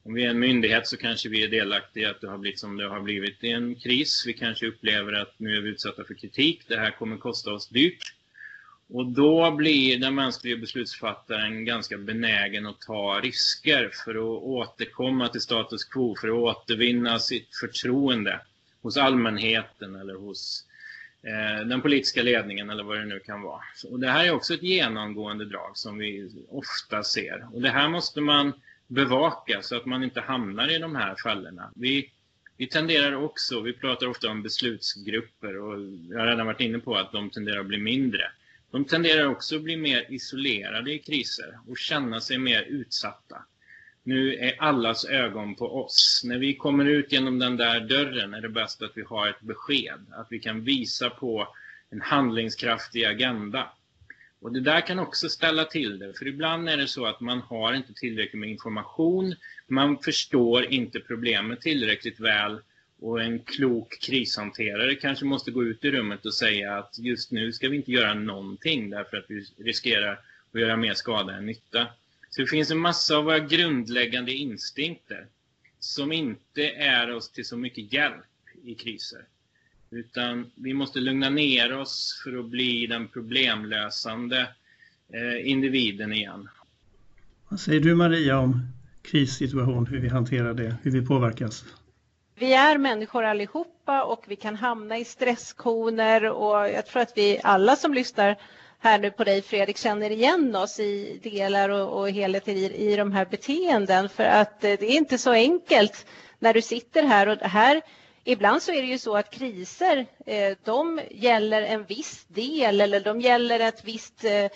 Om 0.03 0.15
vi 0.15 0.25
är 0.25 0.31
en 0.31 0.39
myndighet 0.39 0.87
så 0.87 0.97
kanske 0.97 1.29
vi 1.29 1.45
är 1.45 1.49
delaktiga 1.49 2.09
i 2.09 2.11
att 2.11 2.21
det 2.21 2.29
har 2.29 2.39
blivit 2.39 2.59
som 2.59 2.77
det 2.77 2.89
har 2.89 3.01
blivit 3.01 3.45
i 3.45 3.51
en 3.51 3.75
kris. 3.75 4.25
Vi 4.27 4.33
kanske 4.33 4.67
upplever 4.67 5.13
att 5.13 5.35
nu 5.37 5.57
är 5.57 5.61
vi 5.61 5.69
utsatta 5.69 6.05
för 6.05 6.15
kritik. 6.15 6.63
Det 6.69 6.77
här 6.77 6.91
kommer 6.91 7.17
kosta 7.17 7.53
oss 7.53 7.69
dyrt. 7.69 8.16
Och 8.89 9.07
då 9.07 9.51
blir 9.51 9.99
den 9.99 10.15
mänskliga 10.15 10.57
beslutsfattaren 10.57 11.65
ganska 11.65 11.99
benägen 11.99 12.67
att 12.67 12.81
ta 12.81 13.21
risker 13.23 13.91
för 14.05 14.15
att 14.15 14.43
återkomma 14.43 15.29
till 15.29 15.41
status 15.41 15.85
quo, 15.85 16.17
för 16.21 16.29
att 16.29 16.35
återvinna 16.35 17.19
sitt 17.19 17.57
förtroende 17.57 18.41
hos 18.83 18.97
allmänheten 18.97 19.97
eller 19.97 20.15
hos 20.15 20.67
eh, 21.23 21.67
den 21.67 21.81
politiska 21.81 22.23
ledningen 22.23 22.71
eller 22.71 22.85
vad 22.85 22.99
det 22.99 23.05
nu 23.05 23.21
kan 23.21 23.43
vara. 23.43 23.63
Och 23.91 24.01
det 24.01 24.09
här 24.09 24.25
är 24.25 24.31
också 24.31 24.55
ett 24.55 24.63
genomgående 24.63 25.45
drag 25.45 25.77
som 25.77 25.99
vi 25.99 26.31
ofta 26.49 27.03
ser. 27.03 27.47
Och 27.53 27.63
det 27.63 27.71
här 27.71 27.89
måste 27.89 28.21
man 28.21 28.53
bevaka 28.87 29.63
så 29.63 29.77
att 29.77 29.87
man 29.87 30.05
inte 30.05 30.21
hamnar 30.21 30.75
i 30.75 30.79
de 30.79 30.97
här 30.97 31.15
fällorna. 31.23 31.71
Vi, 31.75 32.11
vi 32.57 32.67
tenderar 32.67 33.13
också, 33.13 33.61
vi 33.61 33.73
pratar 33.73 34.07
ofta 34.07 34.31
om 34.31 34.43
beslutsgrupper 34.43 35.57
och 35.57 35.81
jag 36.11 36.19
har 36.19 36.27
redan 36.27 36.47
varit 36.47 36.61
inne 36.61 36.79
på 36.79 36.97
att 36.97 37.13
de 37.13 37.31
tenderar 37.31 37.61
att 37.61 37.67
bli 37.67 37.79
mindre. 37.79 38.31
De 38.71 38.85
tenderar 38.85 39.27
också 39.27 39.57
att 39.57 39.63
bli 39.63 39.77
mer 39.77 40.07
isolerade 40.09 40.93
i 40.93 40.99
kriser 40.99 41.59
och 41.69 41.79
känna 41.79 42.21
sig 42.21 42.39
mer 42.39 42.63
utsatta. 42.63 43.45
Nu 44.03 44.35
är 44.35 44.63
allas 44.63 45.05
ögon 45.05 45.55
på 45.55 45.85
oss. 45.85 46.23
När 46.25 46.39
vi 46.39 46.55
kommer 46.55 46.85
ut 46.85 47.13
genom 47.13 47.39
den 47.39 47.57
där 47.57 47.81
dörren 47.81 48.35
är 48.35 48.41
det 48.41 48.49
bäst 48.49 48.83
att 48.83 48.93
vi 48.95 49.03
har 49.03 49.29
ett 49.29 49.41
besked, 49.41 50.07
att 50.11 50.27
vi 50.31 50.39
kan 50.39 50.65
visa 50.65 51.11
på 51.11 51.49
en 51.91 52.01
handlingskraftig 52.01 53.05
agenda. 53.05 53.73
Och 54.41 54.53
det 54.53 54.61
där 54.61 54.81
kan 54.81 54.99
också 54.99 55.29
ställa 55.29 55.65
till 55.65 55.99
det, 55.99 56.19
för 56.19 56.27
ibland 56.27 56.69
är 56.69 56.77
det 56.77 56.89
så 56.89 57.07
att 57.07 57.21
man 57.21 57.41
har 57.41 57.75
inte 57.75 57.95
tillräckligt 57.95 58.41
med 58.41 58.51
information, 58.51 59.35
man 59.67 59.99
förstår 59.99 60.65
inte 60.65 61.01
problemet 61.01 61.61
tillräckligt 61.61 62.21
väl 62.21 62.61
och 63.01 63.23
en 63.23 63.39
klok 63.39 63.99
krishanterare 64.01 64.95
kanske 64.95 65.25
måste 65.25 65.51
gå 65.51 65.65
ut 65.65 65.85
i 65.85 65.91
rummet 65.91 66.27
och 66.27 66.35
säga 66.35 66.77
att 66.77 66.99
just 66.99 67.31
nu 67.31 67.53
ska 67.53 67.69
vi 67.69 67.77
inte 67.77 67.93
göra 67.93 68.15
någonting 68.15 68.91
därför 68.91 69.17
att 69.17 69.25
vi 69.29 69.45
riskerar 69.59 70.21
att 70.53 70.61
göra 70.61 70.77
mer 70.77 70.95
skada 70.95 71.33
än 71.35 71.47
nytta. 71.47 71.87
Så 72.31 72.41
det 72.41 72.47
finns 72.47 72.71
en 72.71 72.79
massa 72.79 73.17
av 73.17 73.25
våra 73.25 73.39
grundläggande 73.39 74.33
instinkter 74.33 75.27
som 75.79 76.13
inte 76.13 76.71
är 76.71 77.15
oss 77.15 77.31
till 77.31 77.45
så 77.45 77.57
mycket 77.57 77.93
hjälp 77.93 78.25
i 78.65 78.75
kriser. 78.75 79.25
Utan 79.91 80.51
vi 80.55 80.75
måste 80.75 81.01
lugna 81.01 81.31
ner 81.31 81.79
oss 81.79 82.21
för 82.25 82.39
att 82.39 82.47
bli 82.47 82.87
den 82.87 83.09
problemlösande 83.09 84.49
eh, 85.09 85.51
individen 85.51 86.13
igen. 86.13 86.49
Vad 87.49 87.61
säger 87.61 87.81
du 87.81 87.95
Maria 87.95 88.39
om 88.39 88.69
krissituation, 89.03 89.87
hur 89.87 90.01
vi 90.01 90.09
hanterar 90.09 90.55
det, 90.55 90.77
hur 90.83 90.91
vi 90.91 91.07
påverkas? 91.07 91.65
Vi 92.39 92.53
är 92.55 92.79
människor 92.79 93.25
allihopa 93.25 94.05
och 94.05 94.25
vi 94.27 94.37
kan 94.37 94.57
hamna 94.57 94.99
i 94.99 95.05
stresskoner 95.05 96.25
och 96.25 96.71
jag 96.71 96.87
tror 96.87 97.03
att 97.03 97.13
vi 97.17 97.41
alla 97.43 97.77
som 97.77 97.95
lyssnar 97.95 98.37
här 98.79 98.99
nu 98.99 99.11
på 99.11 99.25
dig 99.25 99.43
Fredrik 99.43 99.77
känner 99.79 100.11
igen 100.11 100.57
oss 100.57 100.81
i 100.81 101.21
delar 101.23 101.69
och, 101.69 102.01
och 102.01 102.11
helheter 102.11 102.53
i, 102.53 102.93
i 102.93 102.97
de 102.97 103.13
här 103.13 103.25
beteenden. 103.25 104.09
För 104.09 104.25
att 104.25 104.65
eh, 104.65 104.73
det 104.79 104.83
är 104.83 104.97
inte 104.97 105.19
så 105.19 105.31
enkelt 105.33 106.07
när 106.39 106.55
du 106.55 106.63
sitter 106.63 107.03
här 107.03 107.29
och 107.29 107.37
här 107.37 107.83
Ibland 108.25 108.63
så 108.63 108.73
är 108.73 108.83
det 108.83 108.89
ju 108.89 108.99
så 108.99 109.17
att 109.17 109.31
kriser 109.31 110.07
eh, 110.27 110.57
de 110.65 111.01
gäller 111.11 111.63
en 111.63 111.85
viss 111.85 112.25
del 112.29 112.81
eller 112.81 113.01
de 113.01 113.21
gäller 113.21 113.61
ett 113.61 113.85
visst 113.85 114.25
eh, 114.25 114.47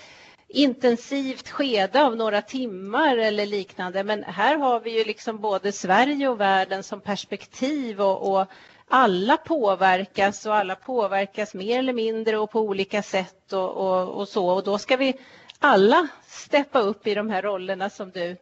intensivt 0.50 1.48
skede 1.48 2.04
av 2.04 2.16
några 2.16 2.42
timmar 2.42 3.16
eller 3.16 3.46
liknande. 3.46 4.04
Men 4.04 4.24
här 4.24 4.58
har 4.58 4.80
vi 4.80 4.98
ju 4.98 5.04
liksom 5.04 5.40
både 5.40 5.72
Sverige 5.72 6.28
och 6.28 6.40
världen 6.40 6.82
som 6.82 7.00
perspektiv 7.00 8.00
och, 8.00 8.32
och 8.32 8.46
alla 8.88 9.36
påverkas 9.36 10.46
och 10.46 10.54
alla 10.54 10.74
påverkas 10.74 11.54
mer 11.54 11.78
eller 11.78 11.92
mindre 11.92 12.38
och 12.38 12.50
på 12.50 12.60
olika 12.60 13.02
sätt 13.02 13.52
och, 13.52 13.76
och, 13.76 14.08
och, 14.08 14.28
så. 14.28 14.46
Och 14.46 14.64
då 14.64 14.78
ska 14.78 14.96
vi 14.96 15.14
alla 15.58 16.08
steppa 16.26 16.80
upp 16.80 17.06
i 17.06 17.14
de 17.14 17.30
här 17.30 17.42
rollerna 17.42 17.90
som 17.90 18.10
du 18.10 18.36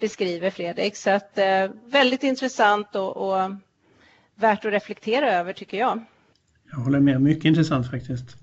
beskriver 0.00 0.50
Fredrik. 0.50 0.96
Så 0.96 1.10
att, 1.10 1.38
eh, 1.38 1.70
väldigt 1.84 2.22
intressant 2.22 2.96
och, 2.96 3.16
och 3.16 3.50
värt 4.34 4.64
att 4.64 4.72
reflektera 4.72 5.32
över 5.32 5.52
tycker 5.52 5.78
jag. 5.78 6.04
Jag 6.70 6.78
håller 6.78 7.00
med, 7.00 7.20
mycket 7.22 7.44
intressant 7.44 7.90
faktiskt. 7.90 8.39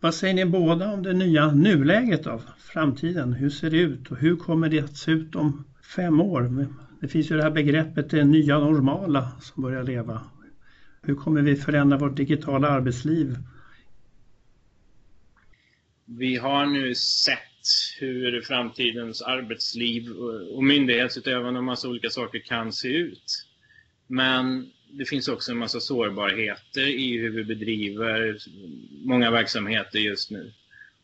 Vad 0.00 0.14
säger 0.14 0.34
ni 0.34 0.44
båda 0.44 0.92
om 0.92 1.02
det 1.02 1.12
nya 1.12 1.52
nuläget 1.52 2.26
av 2.26 2.42
framtiden? 2.58 3.32
Hur 3.32 3.50
ser 3.50 3.70
det 3.70 3.76
ut 3.76 4.10
och 4.10 4.16
hur 4.16 4.36
kommer 4.36 4.68
det 4.68 4.80
att 4.80 4.96
se 4.96 5.10
ut 5.10 5.34
om 5.34 5.64
fem 5.96 6.20
år? 6.20 6.66
Det 7.00 7.08
finns 7.08 7.30
ju 7.30 7.36
det 7.36 7.42
här 7.42 7.50
begreppet 7.50 8.10
det 8.10 8.24
nya 8.24 8.58
normala 8.58 9.32
som 9.40 9.62
börjar 9.62 9.82
leva. 9.82 10.22
Hur 11.02 11.14
kommer 11.14 11.42
vi 11.42 11.56
förändra 11.56 11.96
vårt 11.98 12.16
digitala 12.16 12.68
arbetsliv? 12.68 13.36
Vi 16.04 16.36
har 16.36 16.66
nu 16.66 16.94
sett 16.94 17.38
hur 18.00 18.40
framtidens 18.40 19.22
arbetsliv 19.22 20.10
och 20.54 20.64
myndighetsutövande 20.64 21.58
och 21.58 21.64
massa 21.64 21.88
olika 21.88 22.10
saker 22.10 22.38
kan 22.38 22.72
se 22.72 22.88
ut. 22.88 23.46
Men 24.06 24.70
det 24.90 25.04
finns 25.04 25.28
också 25.28 25.52
en 25.52 25.58
massa 25.58 25.80
sårbarheter 25.80 26.86
i 26.86 27.18
hur 27.18 27.30
vi 27.30 27.44
bedriver 27.44 28.38
många 29.04 29.30
verksamheter 29.30 29.98
just 29.98 30.30
nu. 30.30 30.52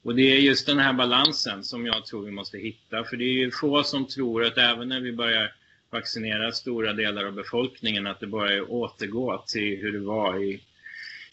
Och 0.03 0.15
det 0.15 0.23
är 0.23 0.41
just 0.41 0.67
den 0.67 0.79
här 0.79 0.93
balansen 0.93 1.65
som 1.65 1.87
jag 1.87 2.07
tror 2.07 2.25
vi 2.25 2.31
måste 2.31 2.59
hitta. 2.59 3.05
För 3.05 3.17
det 3.17 3.25
är 3.25 3.33
ju 3.33 3.51
få 3.51 3.83
som 3.83 4.07
tror 4.07 4.45
att 4.45 4.59
även 4.59 4.89
när 4.89 5.01
vi 5.01 5.13
börjar 5.13 5.53
vaccinera 5.91 6.53
stora 6.53 6.93
delar 6.93 7.25
av 7.25 7.33
befolkningen 7.33 8.07
att 8.07 8.21
det 8.21 8.27
bara 8.27 8.53
är 8.53 8.61
att 8.61 8.69
återgå 8.69 9.45
till 9.47 9.77
hur 9.77 9.93
det 9.93 9.99
var 9.99 10.43
i, 10.43 10.61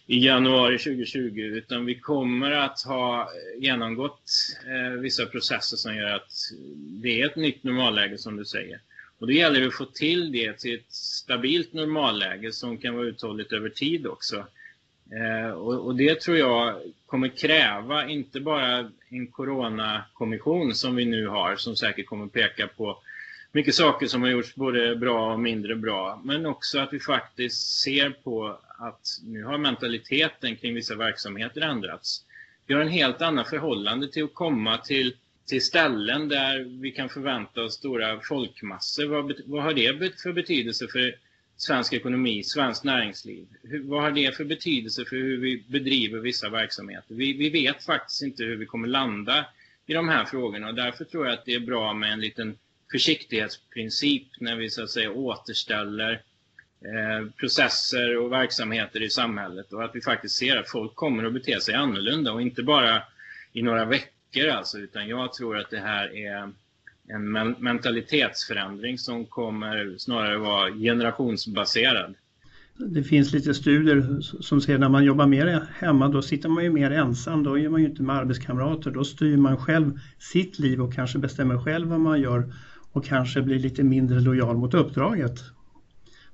i 0.07 0.25
januari 0.25 0.77
2020. 0.77 1.39
Utan 1.39 1.85
vi 1.85 1.95
kommer 1.95 2.51
att 2.51 2.81
ha 2.81 3.31
genomgått 3.59 4.31
eh, 4.67 4.99
vissa 4.99 5.25
processer 5.25 5.77
som 5.77 5.95
gör 5.95 6.15
att 6.15 6.31
det 6.77 7.21
är 7.21 7.25
ett 7.25 7.35
nytt 7.35 7.63
normalläge 7.63 8.17
som 8.17 8.37
du 8.37 8.45
säger. 8.45 8.79
Och 9.21 9.27
då 9.27 9.33
gäller 9.33 9.61
det 9.61 9.67
att 9.67 9.73
få 9.73 9.85
till 9.85 10.31
det 10.31 10.59
till 10.59 10.75
ett 10.75 10.91
stabilt 10.91 11.73
normalläge 11.73 12.51
som 12.51 12.77
kan 12.77 12.95
vara 12.95 13.05
uthålligt 13.05 13.53
över 13.53 13.69
tid 13.69 14.07
också. 14.07 14.45
Eh, 15.11 15.51
och, 15.51 15.85
och, 15.85 15.95
det 15.95 16.21
tror 16.21 16.37
jag 16.37 16.81
kommer 17.05 17.27
kräva 17.27 18.09
inte 18.09 18.39
bara 18.39 18.91
en 19.09 19.27
coronakommission 19.27 20.75
som 20.75 20.95
vi 20.95 21.05
nu 21.05 21.27
har 21.27 21.55
som 21.55 21.75
säkert 21.75 22.05
kommer 22.05 22.27
peka 22.27 22.67
på 22.67 22.97
mycket 23.51 23.75
saker 23.75 24.07
som 24.07 24.21
har 24.21 24.29
gjorts 24.29 24.55
både 24.55 24.95
bra 24.95 25.33
och 25.33 25.39
mindre 25.39 25.75
bra. 25.75 26.21
Men 26.23 26.45
också 26.45 26.79
att 26.79 26.93
vi 26.93 26.99
faktiskt 26.99 27.81
ser 27.81 28.09
på 28.09 28.59
att 28.77 29.19
nu 29.23 29.43
har 29.43 29.57
mentaliteten 29.57 30.55
kring 30.55 30.73
vissa 30.73 30.95
verksamheter 30.95 31.61
ändrats. 31.61 32.25
Vi 32.67 32.73
har 32.73 32.81
en 32.81 32.87
helt 32.87 33.21
annan 33.21 33.45
förhållande 33.45 34.07
till 34.07 34.23
att 34.23 34.33
komma 34.33 34.77
till 34.77 35.15
till 35.51 35.63
ställen 35.63 36.27
där 36.27 36.81
vi 36.81 36.91
kan 36.91 37.09
förvänta 37.09 37.63
oss 37.63 37.73
stora 37.73 38.19
folkmassor. 38.19 39.05
Vad, 39.05 39.33
vad 39.45 39.63
har 39.63 39.73
det 39.73 40.19
för 40.21 40.33
betydelse 40.33 40.87
för 40.87 41.15
svensk 41.57 41.93
ekonomi, 41.93 42.43
svenskt 42.43 42.83
näringsliv? 42.83 43.47
Hur, 43.63 43.83
vad 43.83 44.01
har 44.01 44.11
det 44.11 44.35
för 44.35 44.43
betydelse 44.43 45.05
för 45.05 45.15
hur 45.15 45.37
vi 45.37 45.63
bedriver 45.67 46.19
vissa 46.19 46.49
verksamheter? 46.49 47.15
Vi, 47.15 47.33
vi 47.33 47.49
vet 47.49 47.83
faktiskt 47.83 48.21
inte 48.21 48.43
hur 48.43 48.55
vi 48.55 48.65
kommer 48.65 48.87
landa 48.87 49.45
i 49.85 49.93
de 49.93 50.09
här 50.09 50.25
frågorna 50.25 50.67
och 50.67 50.75
därför 50.75 51.05
tror 51.05 51.25
jag 51.25 51.33
att 51.33 51.45
det 51.45 51.53
är 51.53 51.59
bra 51.59 51.93
med 51.93 52.13
en 52.13 52.21
liten 52.21 52.57
försiktighetsprincip 52.91 54.27
när 54.39 54.55
vi 54.55 54.69
så 54.69 54.83
att 54.83 54.89
säga 54.89 55.11
återställer 55.11 56.11
eh, 56.81 57.31
processer 57.37 58.17
och 58.17 58.31
verksamheter 58.31 59.01
i 59.01 59.09
samhället 59.09 59.73
och 59.73 59.83
att 59.83 59.95
vi 59.95 60.01
faktiskt 60.01 60.35
ser 60.35 60.57
att 60.57 60.69
folk 60.69 60.95
kommer 60.95 61.23
att 61.23 61.33
bete 61.33 61.61
sig 61.61 61.75
annorlunda 61.75 62.31
och 62.31 62.41
inte 62.41 62.63
bara 62.63 63.03
i 63.53 63.61
några 63.61 63.85
veckor 63.85 64.20
veckor 64.31 64.49
alltså, 64.49 64.77
utan 64.77 65.07
jag 65.07 65.33
tror 65.33 65.57
att 65.57 65.69
det 65.69 65.79
här 65.79 66.15
är 66.15 66.53
en 67.07 67.31
mentalitetsförändring 67.59 68.97
som 68.97 69.25
kommer 69.25 69.95
snarare 69.97 70.37
vara 70.37 70.71
generationsbaserad. 70.71 72.15
Det 72.77 73.03
finns 73.03 73.33
lite 73.33 73.53
studier 73.53 74.21
som 74.21 74.61
säger 74.61 74.79
när 74.79 74.89
man 74.89 75.03
jobbar 75.03 75.27
mer 75.27 75.67
hemma 75.73 76.07
då 76.07 76.21
sitter 76.21 76.49
man 76.49 76.63
ju 76.63 76.69
mer 76.69 76.91
ensam, 76.91 77.43
då 77.43 77.59
är 77.59 77.69
man 77.69 77.81
ju 77.81 77.87
inte 77.87 78.03
med 78.03 78.15
arbetskamrater, 78.15 78.91
då 78.91 79.03
styr 79.03 79.37
man 79.37 79.57
själv 79.57 79.99
sitt 80.19 80.59
liv 80.59 80.81
och 80.81 80.93
kanske 80.93 81.17
bestämmer 81.17 81.57
själv 81.57 81.87
vad 81.87 81.99
man 81.99 82.21
gör 82.21 82.53
och 82.91 83.05
kanske 83.05 83.41
blir 83.41 83.59
lite 83.59 83.83
mindre 83.83 84.19
lojal 84.19 84.57
mot 84.57 84.73
uppdraget. 84.73 85.39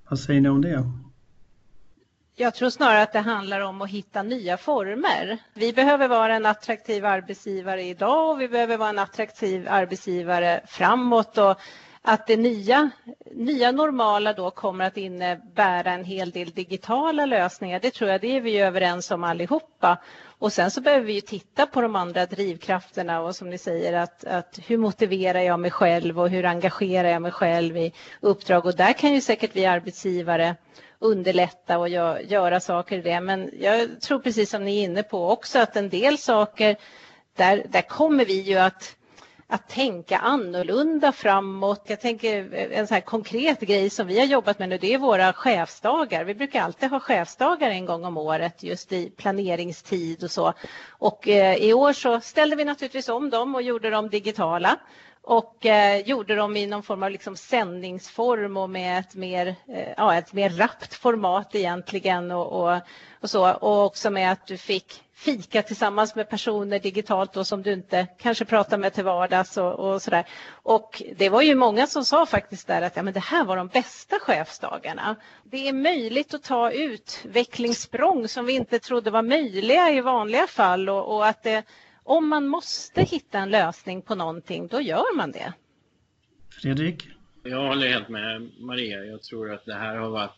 Vad 0.09 0.19
säger 0.19 0.41
ni 0.41 0.49
om 0.49 0.61
det? 0.61 0.91
Jag 2.39 2.53
tror 2.53 2.69
snarare 2.69 3.01
att 3.01 3.13
det 3.13 3.19
handlar 3.19 3.61
om 3.61 3.81
att 3.81 3.89
hitta 3.89 4.23
nya 4.23 4.57
former. 4.57 5.37
Vi 5.53 5.73
behöver 5.73 6.07
vara 6.07 6.35
en 6.35 6.45
attraktiv 6.45 7.05
arbetsgivare 7.05 7.83
idag 7.83 8.29
och 8.29 8.41
vi 8.41 8.47
behöver 8.47 8.77
vara 8.77 8.89
en 8.89 8.99
attraktiv 8.99 9.67
arbetsgivare 9.69 10.61
framåt. 10.67 11.37
Och 11.37 11.59
att 12.01 12.27
det 12.27 12.37
nya, 12.37 12.89
nya 13.31 13.71
normala 13.71 14.33
då 14.33 14.51
kommer 14.51 14.85
att 14.85 14.97
innebära 14.97 15.91
en 15.91 16.03
hel 16.03 16.31
del 16.31 16.49
digitala 16.49 17.25
lösningar, 17.25 17.79
det 17.79 17.93
tror 17.93 18.09
jag 18.09 18.21
det 18.21 18.37
är 18.37 18.41
vi 18.41 18.57
överens 18.59 19.11
om 19.11 19.23
allihopa. 19.23 19.97
Och 20.39 20.53
sen 20.53 20.71
så 20.71 20.81
behöver 20.81 21.05
vi 21.05 21.21
titta 21.21 21.65
på 21.65 21.81
de 21.81 21.95
andra 21.95 22.25
drivkrafterna 22.25 23.21
och 23.21 23.35
som 23.35 23.49
ni 23.49 23.57
säger 23.57 23.93
att, 23.93 24.23
att 24.23 24.59
hur 24.67 24.77
motiverar 24.77 25.39
jag 25.39 25.59
mig 25.59 25.71
själv 25.71 26.19
och 26.19 26.29
hur 26.29 26.45
engagerar 26.45 27.09
jag 27.09 27.21
mig 27.21 27.31
själv 27.31 27.77
i 27.77 27.93
uppdrag 28.21 28.65
och 28.65 28.75
där 28.75 28.93
kan 28.93 29.13
ju 29.13 29.21
säkert 29.21 29.55
vi 29.55 29.65
arbetsgivare 29.65 30.55
underlätta 30.99 31.77
och 31.77 31.89
göra 31.89 32.59
saker 32.59 32.97
i 32.97 33.01
det. 33.01 33.21
Men 33.21 33.51
jag 33.59 34.01
tror 34.01 34.19
precis 34.19 34.49
som 34.49 34.65
ni 34.65 34.79
är 34.79 34.83
inne 34.83 35.03
på 35.03 35.29
också 35.29 35.59
att 35.59 35.75
en 35.75 35.89
del 35.89 36.17
saker 36.17 36.75
där, 37.35 37.65
där 37.69 37.81
kommer 37.81 38.25
vi 38.25 38.41
ju 38.41 38.55
att 38.57 38.97
att 39.49 39.69
tänka 39.69 40.17
annorlunda 40.17 41.11
framåt. 41.11 41.83
Jag 41.87 42.01
tänker 42.01 42.53
eh, 42.53 42.79
en 42.79 42.87
så 42.87 42.93
här 42.93 43.01
konkret 43.01 43.59
grej 43.59 43.89
som 43.89 44.07
vi 44.07 44.19
har 44.19 44.25
jobbat 44.25 44.59
med 44.59 44.69
nu, 44.69 44.77
det 44.77 44.93
är 44.93 44.97
våra 44.97 45.33
chefsdagar. 45.33 46.23
Vi 46.23 46.35
brukar 46.35 46.61
alltid 46.61 46.89
ha 46.89 46.99
chefsdagar 46.99 47.69
en 47.69 47.85
gång 47.85 48.05
om 48.05 48.17
året 48.17 48.63
just 48.63 48.91
i 48.91 49.09
planeringstid 49.09 50.23
och 50.23 50.31
så. 50.31 50.53
Och 50.89 51.27
eh, 51.27 51.55
i 51.55 51.73
år 51.73 51.93
så 51.93 52.19
ställde 52.19 52.55
vi 52.55 52.65
naturligtvis 52.65 53.09
om 53.09 53.29
dem 53.29 53.55
och 53.55 53.61
gjorde 53.61 53.89
dem 53.89 54.09
digitala 54.09 54.77
och 55.27 55.65
eh, 55.65 55.99
gjorde 55.99 56.35
dem 56.35 56.57
i 56.57 56.67
någon 56.67 56.83
form 56.83 57.03
av 57.03 57.11
liksom 57.11 57.35
sändningsform 57.35 58.57
och 58.57 58.69
med 58.69 58.99
ett 58.99 59.15
mer, 59.15 59.47
eh, 59.47 59.93
ja, 59.97 60.15
ett 60.15 60.33
mer 60.33 60.49
rappt 60.49 60.93
format 60.93 61.55
egentligen 61.55 62.31
och, 62.31 62.47
och, 62.47 62.79
och, 63.21 63.29
så. 63.29 63.53
Och 63.53 63.85
också 63.85 64.09
med 64.09 64.31
att 64.31 64.47
du 64.47 64.57
fick 64.57 65.03
fika 65.13 65.61
tillsammans 65.61 66.15
med 66.15 66.29
personer 66.29 66.79
digitalt 66.79 67.33
då, 67.33 67.43
som 67.43 67.61
du 67.61 67.73
inte 67.73 68.07
kanske 68.17 68.45
pratar 68.45 68.77
med 68.77 68.93
till 68.93 69.03
vardags 69.03 69.57
och, 69.57 69.73
och 69.73 70.01
där. 70.07 70.25
Och 70.49 71.03
det 71.15 71.29
var 71.29 71.41
ju 71.41 71.55
många 71.55 71.87
som 71.87 72.05
sa 72.05 72.25
faktiskt 72.25 72.67
där 72.67 72.81
att 72.81 72.95
ja, 72.95 73.03
men 73.03 73.13
det 73.13 73.19
här 73.19 73.45
var 73.45 73.57
de 73.57 73.67
bästa 73.67 74.19
chefsdagarna. 74.19 75.15
Det 75.43 75.67
är 75.67 75.73
möjligt 75.73 76.33
att 76.33 76.43
ta 76.43 76.71
utvecklingssprång 76.71 78.27
som 78.27 78.45
vi 78.45 78.53
inte 78.53 78.79
trodde 78.79 79.11
var 79.11 79.21
möjliga 79.21 79.91
i 79.91 80.01
vanliga 80.01 80.47
fall 80.47 80.89
och, 80.89 81.15
och 81.15 81.27
att 81.27 81.43
det 81.43 81.63
om 82.07 82.27
man 82.29 82.47
måste 82.47 83.01
hitta 83.01 83.39
en 83.39 83.49
lösning 83.49 84.01
på 84.01 84.15
någonting, 84.15 84.67
då 84.67 84.81
gör 84.81 85.15
man 85.15 85.31
det. 85.31 85.53
Fredrik? 86.61 87.07
Jag 87.43 87.67
håller 87.67 87.87
helt 87.87 88.09
med 88.09 88.49
Maria. 88.59 89.05
Jag 89.05 89.21
tror 89.21 89.53
att 89.53 89.65
det 89.65 89.73
här 89.73 89.95
har 89.95 90.09
varit 90.09 90.31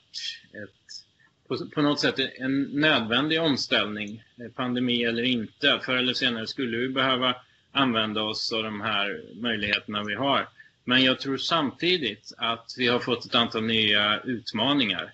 ett, 0.63 1.07
på, 1.47 1.69
på 1.75 1.81
något 1.81 1.99
sätt 1.99 2.15
en 2.39 2.63
nödvändig 2.63 3.41
omställning, 3.41 4.23
pandemi 4.55 5.03
eller 5.03 5.23
inte. 5.23 5.79
Förr 5.83 5.95
eller 5.95 6.13
senare 6.13 6.47
skulle 6.47 6.77
vi 6.77 6.89
behöva 6.89 7.35
använda 7.71 8.23
oss 8.23 8.53
av 8.53 8.63
de 8.63 8.81
här 8.81 9.21
möjligheterna 9.33 10.03
vi 10.03 10.15
har. 10.15 10.47
Men 10.83 11.03
jag 11.03 11.19
tror 11.19 11.37
samtidigt 11.37 12.33
att 12.37 12.75
vi 12.77 12.87
har 12.87 12.99
fått 12.99 13.25
ett 13.25 13.35
antal 13.35 13.63
nya 13.63 14.19
utmaningar. 14.19 15.13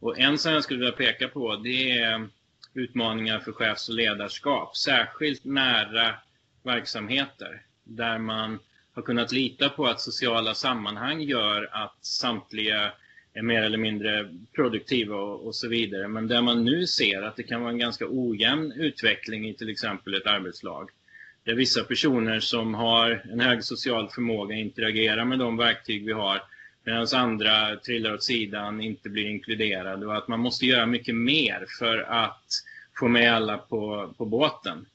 Och 0.00 0.18
en 0.18 0.38
som 0.38 0.52
jag 0.52 0.64
skulle 0.64 0.78
vilja 0.78 0.96
peka 0.96 1.28
på 1.28 1.56
det 1.56 1.98
är 1.98 2.28
utmaningar 2.74 3.38
för 3.38 3.52
chefs 3.52 3.88
och 3.88 3.94
ledarskap, 3.94 4.76
särskilt 4.76 5.44
nära 5.44 6.14
verksamheter 6.62 7.62
där 7.84 8.18
man 8.18 8.58
har 8.92 9.02
kunnat 9.02 9.32
lita 9.32 9.68
på 9.68 9.86
att 9.86 10.00
sociala 10.00 10.54
sammanhang 10.54 11.20
gör 11.20 11.68
att 11.72 12.04
samtliga 12.04 12.92
är 13.34 13.42
mer 13.42 13.62
eller 13.62 13.78
mindre 13.78 14.28
produktiva 14.54 15.16
och, 15.16 15.46
och, 15.46 15.54
så 15.54 15.68
vidare. 15.68 16.08
Men 16.08 16.28
där 16.28 16.42
man 16.42 16.64
nu 16.64 16.86
ser 16.86 17.22
att 17.22 17.36
det 17.36 17.42
kan 17.42 17.60
vara 17.60 17.72
en 17.72 17.78
ganska 17.78 18.06
ojämn 18.08 18.72
utveckling 18.72 19.48
i 19.48 19.54
till 19.54 19.70
exempel 19.70 20.14
ett 20.14 20.26
arbetslag. 20.26 20.90
Där 21.44 21.54
vissa 21.54 21.84
personer 21.84 22.40
som 22.40 22.74
har 22.74 23.22
en 23.32 23.40
hög 23.40 23.64
social 23.64 24.08
förmåga 24.08 24.54
interagerar 24.54 25.24
med 25.24 25.38
de 25.38 25.56
verktyg 25.56 26.04
vi 26.04 26.12
har 26.12 26.42
medan 26.84 27.06
andra 27.14 27.76
trillar 27.76 28.14
åt 28.14 28.22
sidan, 28.22 28.80
inte 28.80 29.08
blir 29.08 29.26
inkluderade 29.26 30.06
och 30.06 30.16
att 30.16 30.28
man 30.28 30.40
måste 30.40 30.66
göra 30.66 30.86
mycket 30.86 31.14
mer 31.14 31.66
för 31.78 31.98
att 31.98 32.46
få 32.98 33.08
med 33.08 33.34
alla 33.34 33.58
på, 33.58 34.14
på 34.18 34.24
båten. 34.24 34.86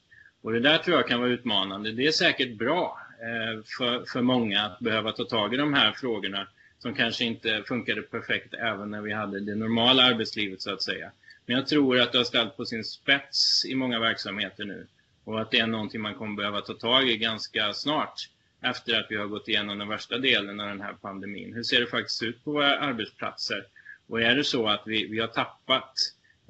Och 0.42 0.52
det 0.52 0.60
där 0.60 0.78
tror 0.78 0.96
jag 0.96 1.08
kan 1.08 1.20
vara 1.20 1.30
utmanande. 1.30 1.92
Det 1.92 2.06
är 2.06 2.12
säkert 2.12 2.58
bra 2.58 2.98
eh, 3.20 3.62
för, 3.78 4.04
för 4.12 4.22
många 4.22 4.62
att 4.62 4.78
behöva 4.78 5.12
ta 5.12 5.24
tag 5.24 5.54
i 5.54 5.56
de 5.56 5.74
här 5.74 5.92
frågorna 5.92 6.46
som 6.78 6.94
kanske 6.94 7.24
inte 7.24 7.62
funkade 7.66 8.02
perfekt 8.02 8.54
även 8.54 8.90
när 8.90 9.00
vi 9.00 9.12
hade 9.12 9.40
det 9.40 9.54
normala 9.54 10.02
arbetslivet 10.02 10.62
så 10.62 10.72
att 10.72 10.82
säga. 10.82 11.10
Men 11.46 11.56
jag 11.56 11.66
tror 11.66 12.00
att 12.00 12.12
det 12.12 12.18
har 12.18 12.24
ställt 12.24 12.56
på 12.56 12.64
sin 12.64 12.84
spets 12.84 13.64
i 13.64 13.74
många 13.74 14.00
verksamheter 14.00 14.64
nu 14.64 14.86
och 15.24 15.40
att 15.40 15.50
det 15.50 15.58
är 15.58 15.66
någonting 15.66 16.00
man 16.00 16.14
kommer 16.14 16.36
behöva 16.36 16.60
ta 16.60 16.74
tag 16.74 17.08
i 17.08 17.16
ganska 17.16 17.72
snart 17.72 18.28
efter 18.70 19.00
att 19.00 19.06
vi 19.08 19.16
har 19.16 19.26
gått 19.26 19.48
igenom 19.48 19.78
den 19.78 19.88
värsta 19.88 20.18
delen 20.18 20.60
av 20.60 20.68
den 20.68 20.80
här 20.80 20.92
pandemin. 20.92 21.54
Hur 21.54 21.62
ser 21.62 21.80
det 21.80 21.86
faktiskt 21.86 22.22
ut 22.22 22.44
på 22.44 22.52
våra 22.52 22.78
arbetsplatser? 22.78 23.66
Och 24.08 24.22
är 24.22 24.36
det 24.36 24.44
så 24.44 24.68
att 24.68 24.82
vi, 24.86 25.06
vi 25.06 25.20
har 25.20 25.28
tappat 25.28 25.92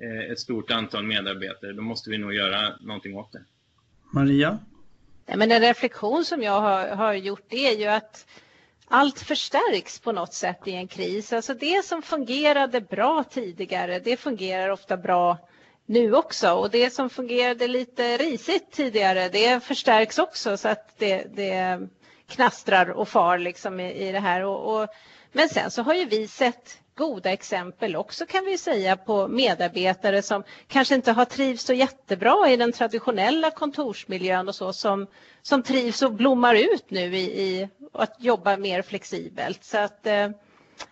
eh, 0.03 0.31
ett 0.33 0.41
stort 0.41 0.71
antal 0.71 1.05
medarbetare, 1.05 1.73
då 1.73 1.83
måste 1.83 2.11
vi 2.11 2.19
nog 2.19 2.35
göra 2.35 2.77
någonting 2.81 3.17
åt 3.17 3.33
det. 3.33 3.45
Maria? 4.13 4.59
Ja, 5.27 5.37
men 5.37 5.53
en 5.53 5.61
reflektion 5.61 6.25
som 6.25 6.43
jag 6.43 6.61
har, 6.61 6.89
har 6.89 7.13
gjort 7.13 7.45
det 7.49 7.69
är 7.69 7.79
ju 7.79 7.87
att 7.87 8.27
allt 8.89 9.21
förstärks 9.21 10.01
på 10.01 10.13
något 10.13 10.35
sätt 10.35 10.61
i 10.65 10.73
en 10.73 10.89
kris. 10.89 11.33
Alltså 11.33 11.55
det 11.55 11.85
som 11.85 12.03
fungerade 12.03 12.81
bra 12.81 13.25
tidigare, 13.31 13.99
det 13.99 14.17
fungerar 14.17 14.69
ofta 14.69 14.97
bra 14.97 15.39
nu 15.87 16.15
också. 16.15 16.53
Och 16.53 16.71
det 16.71 16.93
som 16.93 17.11
fungerade 17.11 17.69
lite 17.69 18.17
risigt 18.17 18.73
tidigare, 18.73 19.29
det 19.29 19.65
förstärks 19.65 20.19
också 20.19 20.57
så 20.57 20.69
att 20.69 20.99
det, 20.99 21.27
det 21.35 21.89
knastrar 22.29 22.91
och 22.91 23.09
far 23.09 23.39
liksom 23.39 23.81
i, 23.81 24.09
i 24.09 24.13
det 24.13 24.21
här. 24.21 24.45
Och, 24.45 24.75
och, 24.75 24.89
men 25.33 25.49
sen 25.49 25.71
så 25.71 25.83
har 25.83 25.95
ju 25.95 26.05
vi 26.05 26.29
sett 26.29 26.79
goda 26.97 27.33
exempel 27.33 27.97
också 27.97 28.27
kan 28.27 28.45
vi 28.45 28.59
säga 28.59 28.97
på 28.97 29.29
medarbetare 29.29 30.23
som 30.23 30.43
kanske 30.67 30.95
inte 30.95 31.13
har 31.13 31.25
trivts 31.25 31.65
så 31.65 31.73
jättebra 31.73 32.51
i 32.51 32.57
den 32.57 32.73
traditionella 32.73 33.51
kontorsmiljön 33.51 34.49
och 34.49 34.55
så 34.55 34.73
som, 34.73 35.07
som 35.43 35.63
trivs 35.63 36.03
och 36.03 36.13
blommar 36.13 36.55
ut 36.55 36.91
nu 36.91 37.17
i, 37.17 37.23
i 37.23 37.69
att 37.93 38.17
jobba 38.19 38.57
mer 38.57 38.83
flexibelt. 38.83 39.65
Så 39.65 39.79
att, 39.79 40.07
eh, 40.07 40.29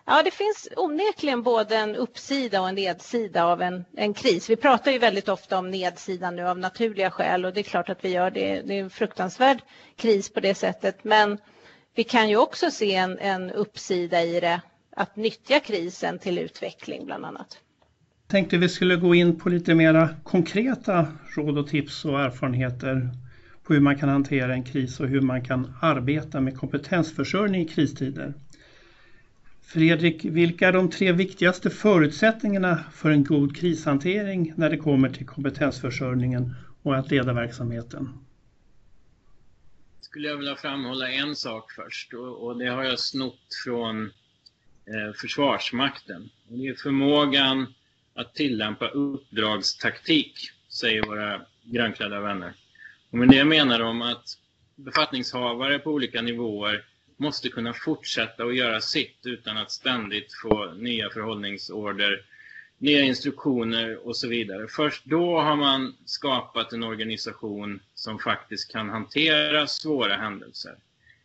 ja, 0.05 0.23
det 0.23 0.31
finns 0.31 0.67
onekligen 0.75 1.43
både 1.43 1.75
en 1.75 1.95
uppsida 1.95 2.61
och 2.61 2.69
en 2.69 2.75
nedsida 2.75 3.45
av 3.45 3.61
en, 3.61 3.85
en 3.97 4.13
kris. 4.13 4.49
Vi 4.49 4.55
pratar 4.55 4.91
ju 4.91 4.99
väldigt 4.99 5.29
ofta 5.29 5.57
om 5.57 5.71
nedsidan 5.71 6.35
nu 6.35 6.47
av 6.47 6.59
naturliga 6.59 7.11
skäl 7.11 7.45
och 7.45 7.53
det 7.53 7.61
är 7.61 7.63
klart 7.63 7.89
att 7.89 8.05
vi 8.05 8.09
gör 8.09 8.31
det. 8.31 8.61
Det 8.61 8.79
är 8.79 8.83
en 8.83 8.89
fruktansvärd 8.89 9.61
kris 9.95 10.29
på 10.29 10.39
det 10.39 10.55
sättet 10.55 11.03
men 11.03 11.37
vi 11.95 12.03
kan 12.03 12.29
ju 12.29 12.37
också 12.37 12.71
se 12.71 12.95
en, 12.95 13.19
en 13.19 13.51
uppsida 13.51 14.23
i 14.23 14.39
det 14.39 14.61
att 14.95 15.15
nyttja 15.15 15.59
krisen 15.59 16.19
till 16.19 16.39
utveckling 16.39 17.05
bland 17.05 17.25
annat. 17.25 17.59
Tänkte 18.27 18.57
vi 18.57 18.69
skulle 18.69 18.95
gå 18.95 19.15
in 19.15 19.39
på 19.39 19.49
lite 19.49 19.75
mera 19.75 20.09
konkreta 20.23 21.07
råd 21.35 21.57
och 21.57 21.67
tips 21.67 22.05
och 22.05 22.21
erfarenheter 22.21 23.09
på 23.63 23.73
hur 23.73 23.81
man 23.81 23.97
kan 23.97 24.09
hantera 24.09 24.53
en 24.53 24.63
kris 24.63 24.99
och 24.99 25.07
hur 25.07 25.21
man 25.21 25.43
kan 25.43 25.73
arbeta 25.81 26.41
med 26.41 26.57
kompetensförsörjning 26.57 27.61
i 27.61 27.67
kristider. 27.67 28.33
Fredrik, 29.67 30.25
vilka 30.25 30.67
är 30.67 30.71
de 30.71 30.89
tre 30.89 31.11
viktigaste 31.11 31.69
förutsättningarna 31.69 32.83
för 32.93 33.09
en 33.09 33.23
god 33.23 33.57
krishantering 33.57 34.53
när 34.55 34.69
det 34.69 34.77
kommer 34.77 35.09
till 35.09 35.25
kompetensförsörjningen 35.25 36.55
och 36.83 36.95
att 36.95 37.11
leda 37.11 37.33
verksamheten? 37.33 38.09
Skulle 40.01 40.27
jag 40.27 40.37
vilja 40.37 40.55
framhålla 40.55 41.09
en 41.09 41.35
sak 41.35 41.71
först 41.71 42.13
och 42.13 42.57
det 42.57 42.67
har 42.67 42.83
jag 42.83 42.99
snott 42.99 43.47
från 43.65 44.05
eh, 44.85 45.13
Försvarsmakten. 45.15 46.29
Det 46.47 46.67
är 46.67 46.73
förmågan 46.73 47.73
att 48.13 48.35
tillämpa 48.35 48.87
uppdragstaktik, 48.87 50.51
säger 50.69 51.01
våra 51.01 51.41
grönklädda 51.63 52.19
vänner. 52.19 52.53
Och 53.09 53.17
med 53.17 53.29
det 53.29 53.45
menar 53.45 53.79
de 53.79 54.01
att 54.01 54.25
befattningshavare 54.75 55.79
på 55.79 55.91
olika 55.91 56.21
nivåer 56.21 56.85
måste 57.17 57.49
kunna 57.49 57.73
fortsätta 57.73 58.43
att 58.43 58.55
göra 58.55 58.81
sitt 58.81 59.19
utan 59.23 59.57
att 59.57 59.71
ständigt 59.71 60.33
få 60.33 60.71
nya 60.71 61.09
förhållningsorder, 61.09 62.21
nya 62.77 63.01
instruktioner 63.01 64.07
och 64.07 64.17
så 64.17 64.27
vidare. 64.27 64.67
Först 64.67 65.05
då 65.05 65.39
har 65.39 65.55
man 65.55 65.95
skapat 66.05 66.73
en 66.73 66.83
organisation 66.83 67.79
som 67.95 68.19
faktiskt 68.19 68.71
kan 68.71 68.89
hantera 68.89 69.67
svåra 69.67 70.15
händelser 70.15 70.75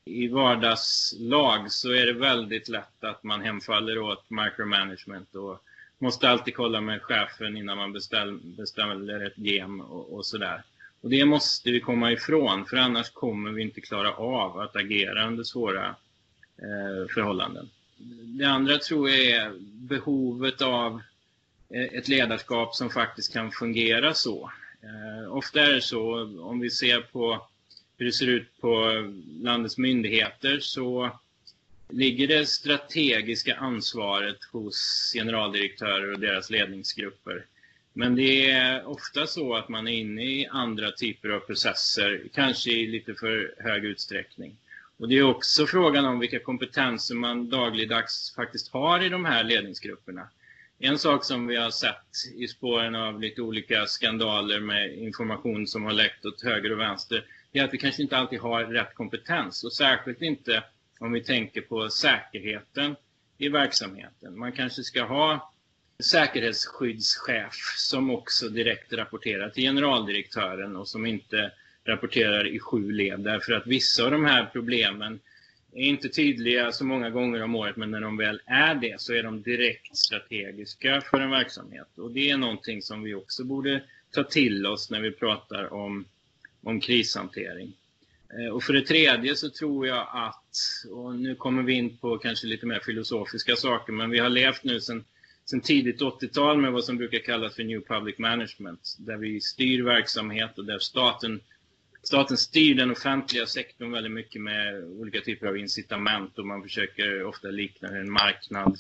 i 0.04 0.28
vardagslag 0.28 1.72
så 1.72 1.92
är 1.92 2.06
det 2.06 2.12
väldigt 2.12 2.68
lätt 2.68 3.04
att 3.04 3.22
man 3.22 3.40
hemfaller 3.40 3.98
åt 3.98 4.30
micromanagement 4.30 5.34
och 5.34 5.62
måste 5.98 6.28
alltid 6.28 6.54
kolla 6.54 6.80
med 6.80 7.02
chefen 7.02 7.56
innan 7.56 7.78
man 7.78 7.92
beställer 8.56 9.26
ett 9.26 9.38
gem 9.38 9.80
och, 9.80 10.14
och 10.14 10.26
sådär. 10.26 10.62
Och 11.00 11.10
det 11.10 11.24
måste 11.24 11.70
vi 11.70 11.80
komma 11.80 12.12
ifrån 12.12 12.66
för 12.66 12.76
annars 12.76 13.10
kommer 13.10 13.50
vi 13.50 13.62
inte 13.62 13.80
klara 13.80 14.12
av 14.14 14.60
att 14.60 14.76
agera 14.76 15.26
under 15.26 15.44
svåra 15.44 15.86
eh, 16.58 17.08
förhållanden. 17.14 17.70
Det 18.38 18.44
andra 18.44 18.78
tror 18.78 19.10
jag 19.10 19.20
är 19.20 19.52
behovet 19.60 20.62
av 20.62 21.00
eh, 21.68 21.84
ett 21.84 22.08
ledarskap 22.08 22.74
som 22.74 22.90
faktiskt 22.90 23.32
kan 23.32 23.50
fungera 23.50 24.14
så. 24.14 24.50
Eh, 24.82 25.32
ofta 25.32 25.60
är 25.60 25.72
det 25.72 25.82
så, 25.82 26.22
om 26.42 26.60
vi 26.60 26.70
ser 26.70 27.00
på 27.00 27.46
hur 27.98 28.06
det 28.06 28.12
ser 28.12 28.26
ut 28.26 28.60
på 28.60 29.04
landets 29.42 29.78
myndigheter 29.78 30.60
så 30.60 31.10
ligger 31.88 32.28
det 32.28 32.46
strategiska 32.46 33.56
ansvaret 33.56 34.44
hos 34.52 35.10
generaldirektörer 35.14 36.12
och 36.12 36.20
deras 36.20 36.50
ledningsgrupper. 36.50 37.44
Men 37.92 38.14
det 38.14 38.50
är 38.50 38.86
ofta 38.88 39.26
så 39.26 39.54
att 39.54 39.68
man 39.68 39.88
är 39.88 39.92
inne 39.92 40.22
i 40.22 40.46
andra 40.50 40.90
typer 40.90 41.28
av 41.28 41.40
processer, 41.40 42.22
kanske 42.34 42.70
i 42.70 42.86
lite 42.86 43.14
för 43.14 43.54
hög 43.58 43.84
utsträckning. 43.84 44.56
Och 44.96 45.08
det 45.08 45.18
är 45.18 45.22
också 45.22 45.66
frågan 45.66 46.04
om 46.04 46.18
vilka 46.18 46.38
kompetenser 46.38 47.14
man 47.14 47.50
dagligdags 47.50 48.34
faktiskt 48.36 48.72
har 48.72 49.02
i 49.04 49.08
de 49.08 49.24
här 49.24 49.44
ledningsgrupperna. 49.44 50.28
En 50.78 50.98
sak 50.98 51.24
som 51.24 51.46
vi 51.46 51.56
har 51.56 51.70
sett 51.70 52.34
i 52.36 52.48
spåren 52.48 52.94
av 52.94 53.20
lite 53.20 53.42
olika 53.42 53.86
skandaler 53.86 54.60
med 54.60 54.98
information 54.98 55.66
som 55.66 55.84
har 55.84 55.92
läckt 55.92 56.24
åt 56.24 56.42
höger 56.42 56.72
och 56.72 56.80
vänster, 56.80 57.24
är 57.52 57.64
att 57.64 57.74
vi 57.74 57.78
kanske 57.78 58.02
inte 58.02 58.16
alltid 58.16 58.40
har 58.40 58.64
rätt 58.64 58.94
kompetens 58.94 59.64
och 59.64 59.72
särskilt 59.72 60.22
inte 60.22 60.64
om 60.98 61.12
vi 61.12 61.24
tänker 61.24 61.60
på 61.60 61.88
säkerheten 61.90 62.96
i 63.38 63.48
verksamheten. 63.48 64.38
Man 64.38 64.52
kanske 64.52 64.82
ska 64.82 65.04
ha 65.04 65.52
säkerhetsskyddschef 66.02 67.54
som 67.76 68.10
också 68.10 68.48
direkt 68.48 68.92
rapporterar 68.92 69.50
till 69.50 69.62
generaldirektören 69.62 70.76
och 70.76 70.88
som 70.88 71.06
inte 71.06 71.50
rapporterar 71.84 72.46
i 72.46 72.58
sju 72.58 72.92
led 72.92 73.20
därför 73.20 73.52
att 73.52 73.66
vissa 73.66 74.04
av 74.04 74.10
de 74.10 74.24
här 74.24 74.50
problemen 74.52 75.20
är 75.72 75.84
inte 75.84 76.08
tydliga 76.08 76.72
så 76.72 76.84
många 76.84 77.10
gånger 77.10 77.42
om 77.42 77.54
året 77.54 77.76
men 77.76 77.90
när 77.90 78.00
de 78.00 78.16
väl 78.16 78.40
är 78.46 78.74
det 78.74 79.00
så 79.00 79.14
är 79.14 79.22
de 79.22 79.42
direkt 79.42 79.96
strategiska 79.96 81.00
för 81.00 81.20
en 81.20 81.30
verksamhet 81.30 81.98
och 81.98 82.10
det 82.10 82.30
är 82.30 82.36
någonting 82.36 82.82
som 82.82 83.02
vi 83.02 83.14
också 83.14 83.44
borde 83.44 83.82
ta 84.10 84.24
till 84.24 84.66
oss 84.66 84.90
när 84.90 85.00
vi 85.00 85.10
pratar 85.10 85.72
om, 85.72 86.04
om 86.62 86.80
krishantering. 86.80 87.72
Eh, 88.38 88.52
och 88.52 88.62
för 88.62 88.72
det 88.72 88.82
tredje 88.82 89.36
så 89.36 89.50
tror 89.50 89.86
jag 89.86 90.08
att, 90.12 90.56
och 90.90 91.14
nu 91.14 91.34
kommer 91.34 91.62
vi 91.62 91.72
in 91.72 91.96
på 91.96 92.18
kanske 92.18 92.46
lite 92.46 92.66
mer 92.66 92.80
filosofiska 92.80 93.56
saker, 93.56 93.92
men 93.92 94.10
vi 94.10 94.18
har 94.18 94.28
levt 94.28 94.64
nu 94.64 94.80
sedan 94.80 95.04
sen 95.50 95.60
tidigt 95.60 96.00
80-tal 96.00 96.58
med 96.58 96.72
vad 96.72 96.84
som 96.84 96.96
brukar 96.96 97.18
kallas 97.18 97.54
för 97.54 97.64
New 97.64 97.80
Public 97.80 98.18
Management, 98.18 98.96
där 98.98 99.16
vi 99.16 99.40
styr 99.40 99.82
verksamhet 99.82 100.58
och 100.58 100.64
där 100.64 100.78
staten, 100.78 101.40
staten 102.02 102.36
styr 102.36 102.74
den 102.74 102.90
offentliga 102.90 103.46
sektorn 103.46 103.92
väldigt 103.92 104.12
mycket 104.12 104.42
med 104.42 104.84
olika 104.84 105.20
typer 105.20 105.46
av 105.46 105.56
incitament 105.58 106.38
och 106.38 106.46
man 106.46 106.62
försöker 106.62 107.24
ofta 107.24 107.48
likna 107.48 107.88
en 107.88 108.10
marknad. 108.10 108.78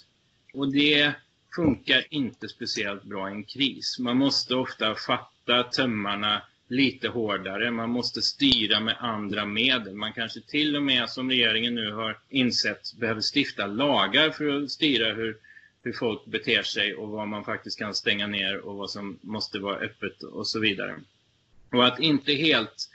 Och 0.54 0.72
det 0.72 1.12
funkar 1.54 2.04
inte 2.10 2.48
speciellt 2.48 3.04
bra 3.04 3.28
i 3.28 3.32
en 3.32 3.44
kris. 3.44 3.98
Man 3.98 4.16
måste 4.16 4.54
ofta 4.54 4.94
fatta 4.94 5.62
tömmarna 5.62 6.42
lite 6.68 7.08
hårdare. 7.08 7.70
Man 7.70 7.90
måste 7.90 8.22
styra 8.22 8.80
med 8.80 8.96
andra 8.98 9.46
medel. 9.46 9.94
Man 9.94 10.12
kanske 10.12 10.40
till 10.40 10.76
och 10.76 10.82
med, 10.82 11.10
som 11.10 11.30
regeringen 11.30 11.74
nu 11.74 11.92
har 11.92 12.18
insett, 12.28 12.94
behöver 13.00 13.22
stifta 13.34 13.66
lagar 13.66 14.30
för 14.30 14.62
att 14.62 14.70
styra 14.70 15.14
hur, 15.14 15.36
hur 15.82 15.92
folk 15.92 16.24
beter 16.24 16.62
sig 16.62 16.94
och 16.94 17.08
vad 17.08 17.28
man 17.28 17.44
faktiskt 17.44 17.78
kan 17.78 17.94
stänga 17.94 18.26
ner 18.26 18.58
och 18.58 18.76
vad 18.76 18.90
som 18.90 19.18
måste 19.22 19.58
vara 19.58 19.76
öppet 19.76 20.22
och 20.22 20.46
så 20.46 20.60
vidare. 20.60 20.94
Och 21.72 21.86
att 21.86 22.00
inte 22.00 22.32
helt 22.32 22.90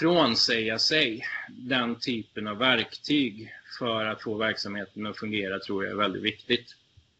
frånsäga 0.00 0.78
sig 0.78 1.22
den 1.48 1.94
typen 1.94 2.46
av 2.46 2.58
verktyg 2.58 3.52
för 3.78 4.04
att 4.04 4.22
få 4.22 4.34
verksamheten 4.34 5.06
att 5.06 5.18
fungera 5.18 5.58
tror 5.58 5.84
jag 5.84 5.92
är 5.92 5.96
väldigt 5.96 6.22
viktigt. 6.22 6.76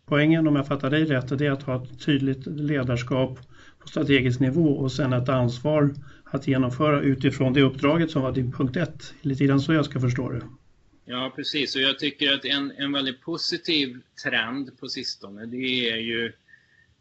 Poängen 0.07 0.47
om 0.47 0.57
jag 0.57 0.67
fattar 0.67 0.91
dig 0.91 1.05
rätt 1.05 1.31
är 1.31 1.51
att 1.51 1.63
ha 1.63 1.85
ett 1.85 2.01
tydligt 2.01 2.47
ledarskap 2.47 3.39
på 3.79 3.89
strategisk 3.89 4.41
nivå 4.41 4.69
och 4.69 4.93
sen 4.93 5.13
ett 5.13 5.29
ansvar 5.29 5.95
att 6.25 6.47
genomföra 6.47 7.01
utifrån 7.01 7.53
det 7.53 7.63
uppdraget 7.63 8.11
som 8.11 8.23
var 8.23 8.33
din 8.33 8.53
punkt 8.53 8.77
ett. 8.77 9.15
Lite 9.21 9.45
grann 9.45 9.61
så 9.61 9.73
jag 9.73 9.85
ska 9.85 10.01
förstå 10.01 10.31
det. 10.31 10.43
Ja, 11.09 11.33
precis. 11.37 11.77
Och 11.77 11.83
jag 11.83 11.99
tycker 11.99 12.33
att 12.33 12.45
en, 12.45 12.71
en 12.71 12.93
väldigt 12.93 13.21
positiv 13.21 14.01
trend 14.25 14.79
på 14.81 14.89
sistone, 14.89 15.47
det 15.47 15.91
är 15.91 15.97
ju 15.97 16.33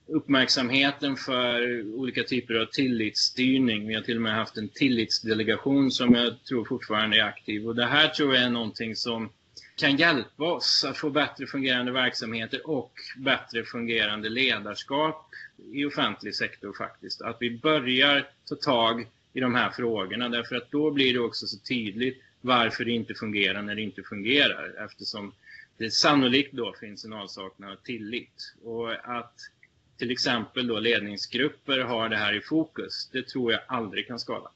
uppmärksamheten 0.08 1.16
för 1.16 1.82
olika 1.96 2.24
typer 2.24 2.54
av 2.54 2.66
tillitsstyrning. 2.66 3.88
Vi 3.88 3.94
har 3.94 4.02
till 4.02 4.16
och 4.16 4.22
med 4.22 4.36
haft 4.36 4.58
en 4.58 4.70
tillitsdelegation 4.70 5.92
som 5.92 6.14
jag 6.14 6.44
tror 6.44 6.66
fortfarande 6.66 7.18
är 7.18 7.24
aktiv. 7.24 7.68
Och 7.68 7.76
det 7.76 7.86
här 7.86 8.08
tror 8.08 8.36
jag 8.36 8.44
är 8.44 8.50
någonting 8.50 8.96
som 8.96 9.30
kan 9.76 9.98
hjälpa 9.98 10.44
oss 10.44 10.86
att 10.90 10.98
få 10.98 11.10
bättre 11.10 11.48
fungerande 11.48 11.92
verksamheter 11.92 12.70
och 12.70 12.94
bättre 13.18 13.64
fungerande 13.64 14.30
ledarskap 14.30 15.30
i 15.74 15.86
offentlig 15.86 16.36
sektor 16.36 16.74
faktiskt. 16.74 17.22
Att 17.22 17.38
vi 17.40 17.60
börjar 17.60 18.28
ta 18.50 18.56
tag 18.56 19.08
i 19.34 19.40
de 19.40 19.56
här 19.56 19.70
frågorna 19.70 20.30
därför 20.30 20.56
att 20.56 20.72
då 20.72 20.92
blir 20.92 21.14
det 21.14 21.20
också 21.20 21.48
så 21.48 21.58
tydligt 21.60 22.22
varför 22.46 22.86
det 22.86 22.92
inte 22.92 23.14
fungerar 23.14 23.62
när 23.62 23.76
det 23.76 23.82
inte 23.82 24.04
fungerar 24.04 24.86
eftersom 24.86 25.34
det 25.78 25.92
sannolikt 25.92 26.54
då 26.54 26.74
finns 26.80 27.06
en 27.06 27.14
avsaknad 27.14 27.72
av 27.72 27.76
tillit. 27.76 28.54
Och 28.64 28.92
att 28.92 29.34
till 29.98 30.12
exempel 30.12 30.68
då 30.68 30.80
ledningsgrupper 30.80 31.80
har 31.80 32.10
det 32.10 32.18
här 32.18 32.34
i 32.34 32.42
fokus, 32.42 33.10
det 33.12 33.28
tror 33.28 33.52
jag 33.52 33.62
aldrig 33.68 34.08
kan 34.08 34.20
skada. 34.20 34.52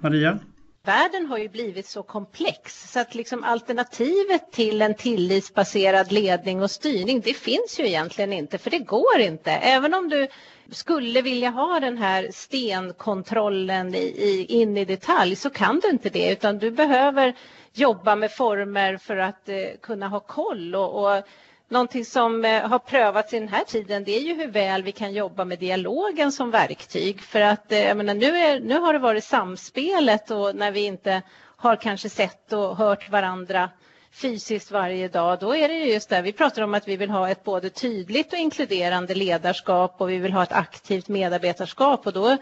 Maria? 0.00 0.38
världen 0.86 1.26
har 1.26 1.38
ju 1.38 1.48
blivit 1.48 1.86
så 1.86 2.02
komplex 2.02 2.92
så 2.92 3.00
att 3.00 3.14
liksom 3.14 3.44
alternativet 3.44 4.52
till 4.52 4.82
en 4.82 4.94
tillitsbaserad 4.94 6.12
ledning 6.12 6.62
och 6.62 6.70
styrning 6.70 7.20
det 7.20 7.34
finns 7.34 7.80
ju 7.80 7.86
egentligen 7.86 8.32
inte 8.32 8.58
för 8.58 8.70
det 8.70 8.78
går 8.78 9.20
inte. 9.20 9.50
Även 9.50 9.94
om 9.94 10.08
du 10.08 10.28
skulle 10.70 11.22
vilja 11.22 11.50
ha 11.50 11.80
den 11.80 11.98
här 11.98 12.28
stenkontrollen 12.32 13.94
i, 13.94 13.98
i, 13.98 14.46
in 14.48 14.76
i 14.76 14.84
detalj 14.84 15.36
så 15.36 15.50
kan 15.50 15.80
du 15.80 15.90
inte 15.90 16.10
det 16.10 16.32
utan 16.32 16.58
du 16.58 16.70
behöver 16.70 17.34
jobba 17.72 18.16
med 18.16 18.32
former 18.32 18.96
för 18.96 19.16
att 19.16 19.48
eh, 19.48 19.56
kunna 19.82 20.08
ha 20.08 20.20
koll 20.20 20.74
och, 20.74 21.04
och 21.04 21.22
Någonting 21.68 22.04
som 22.04 22.44
eh, 22.44 22.68
har 22.68 22.78
prövats 22.78 23.34
i 23.34 23.38
den 23.38 23.48
här 23.48 23.64
tiden 23.64 24.04
det 24.04 24.16
är 24.16 24.20
ju 24.20 24.34
hur 24.34 24.48
väl 24.48 24.82
vi 24.82 24.92
kan 24.92 25.12
jobba 25.12 25.44
med 25.44 25.58
dialogen 25.58 26.32
som 26.32 26.50
verktyg. 26.50 27.20
För 27.22 27.40
att 27.40 27.72
eh, 27.72 27.78
jag 27.78 27.96
menar, 27.96 28.14
nu, 28.14 28.36
är, 28.36 28.60
nu 28.60 28.78
har 28.78 28.92
det 28.92 28.98
varit 28.98 29.24
samspelet 29.24 30.30
och 30.30 30.56
när 30.56 30.70
vi 30.70 30.84
inte 30.84 31.22
har 31.56 31.76
kanske 31.76 32.08
sett 32.08 32.52
och 32.52 32.76
hört 32.76 33.10
varandra 33.10 33.70
fysiskt 34.16 34.70
varje 34.70 35.08
dag, 35.08 35.38
då 35.38 35.56
är 35.56 35.68
det 35.68 35.74
just 35.74 36.08
det. 36.08 36.22
Vi 36.22 36.32
pratar 36.32 36.62
om 36.62 36.74
att 36.74 36.88
vi 36.88 36.96
vill 36.96 37.10
ha 37.10 37.30
ett 37.30 37.44
både 37.44 37.70
tydligt 37.70 38.32
och 38.32 38.38
inkluderande 38.38 39.14
ledarskap 39.14 39.94
och 39.98 40.10
vi 40.10 40.18
vill 40.18 40.32
ha 40.32 40.42
ett 40.42 40.52
aktivt 40.52 41.08
medarbetarskap 41.08 42.06
och 42.06 42.12
då, 42.12 42.36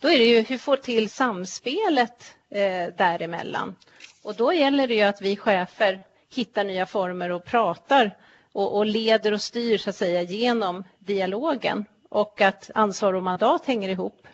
då 0.00 0.08
är 0.08 0.18
det 0.18 0.24
ju 0.24 0.40
hur 0.40 0.58
får 0.58 0.76
till 0.76 1.10
samspelet 1.10 2.34
eh, 2.50 2.94
däremellan. 2.96 3.76
Och 4.22 4.34
då 4.34 4.52
gäller 4.52 4.88
det 4.88 4.94
ju 4.94 5.02
att 5.02 5.22
vi 5.22 5.36
chefer 5.36 6.00
hittar 6.34 6.64
nya 6.64 6.86
former 6.86 7.30
och 7.30 7.44
pratar 7.44 8.16
och, 8.52 8.76
och 8.76 8.86
leder 8.86 9.32
och 9.32 9.42
styr 9.42 9.78
så 9.78 9.90
att 9.90 9.96
säga 9.96 10.22
genom 10.22 10.84
dialogen 10.98 11.84
och 12.08 12.40
att 12.40 12.70
ansvar 12.74 13.12
och 13.12 13.22
mandat 13.22 13.66
hänger 13.66 13.88
ihop. 13.88 14.26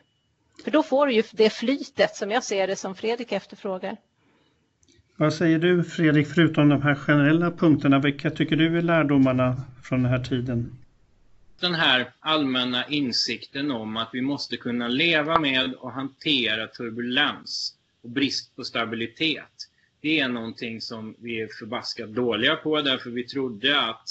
För 0.65 0.71
då 0.71 0.83
får 0.83 1.07
du 1.07 1.13
ju 1.13 1.23
det 1.33 1.51
flytet 1.51 2.17
som 2.17 2.31
jag 2.31 2.45
ser 2.45 2.67
det 2.67 2.77
som 2.77 2.95
Fredrik 2.95 3.33
efterfrågar. 3.33 3.97
Vad 5.17 5.35
säger 5.35 5.59
du 5.59 5.85
Fredrik, 5.85 6.27
förutom 6.27 6.69
de 6.69 6.83
här 6.83 6.95
generella 6.95 7.51
punkterna, 7.51 7.99
vilka 7.99 8.31
tycker 8.31 8.57
du 8.57 8.79
är 8.79 8.83
lärdomarna 8.83 9.57
från 9.83 10.03
den 10.03 10.11
här 10.11 10.25
tiden? 10.25 10.79
Den 11.61 11.75
här 11.75 12.11
allmänna 12.21 12.87
insikten 12.87 13.71
om 13.71 13.97
att 13.97 14.11
vi 14.13 14.21
måste 14.21 14.57
kunna 14.57 14.89
leva 14.89 15.41
med 15.41 15.75
och 15.75 15.93
hantera 15.93 16.67
turbulens 16.67 17.75
och 18.03 18.11
brist 18.11 18.57
på 18.57 18.65
stabilitet 18.65 19.69
det 20.05 20.21
är 20.21 20.29
någonting 20.29 20.81
som 20.81 21.15
vi 21.19 21.41
är 21.41 21.49
förbaskat 21.59 22.15
dåliga 22.15 22.57
på 22.57 22.83
därför 22.83 23.11
vi 23.11 23.25
trodde 23.25 23.81
att 23.81 24.09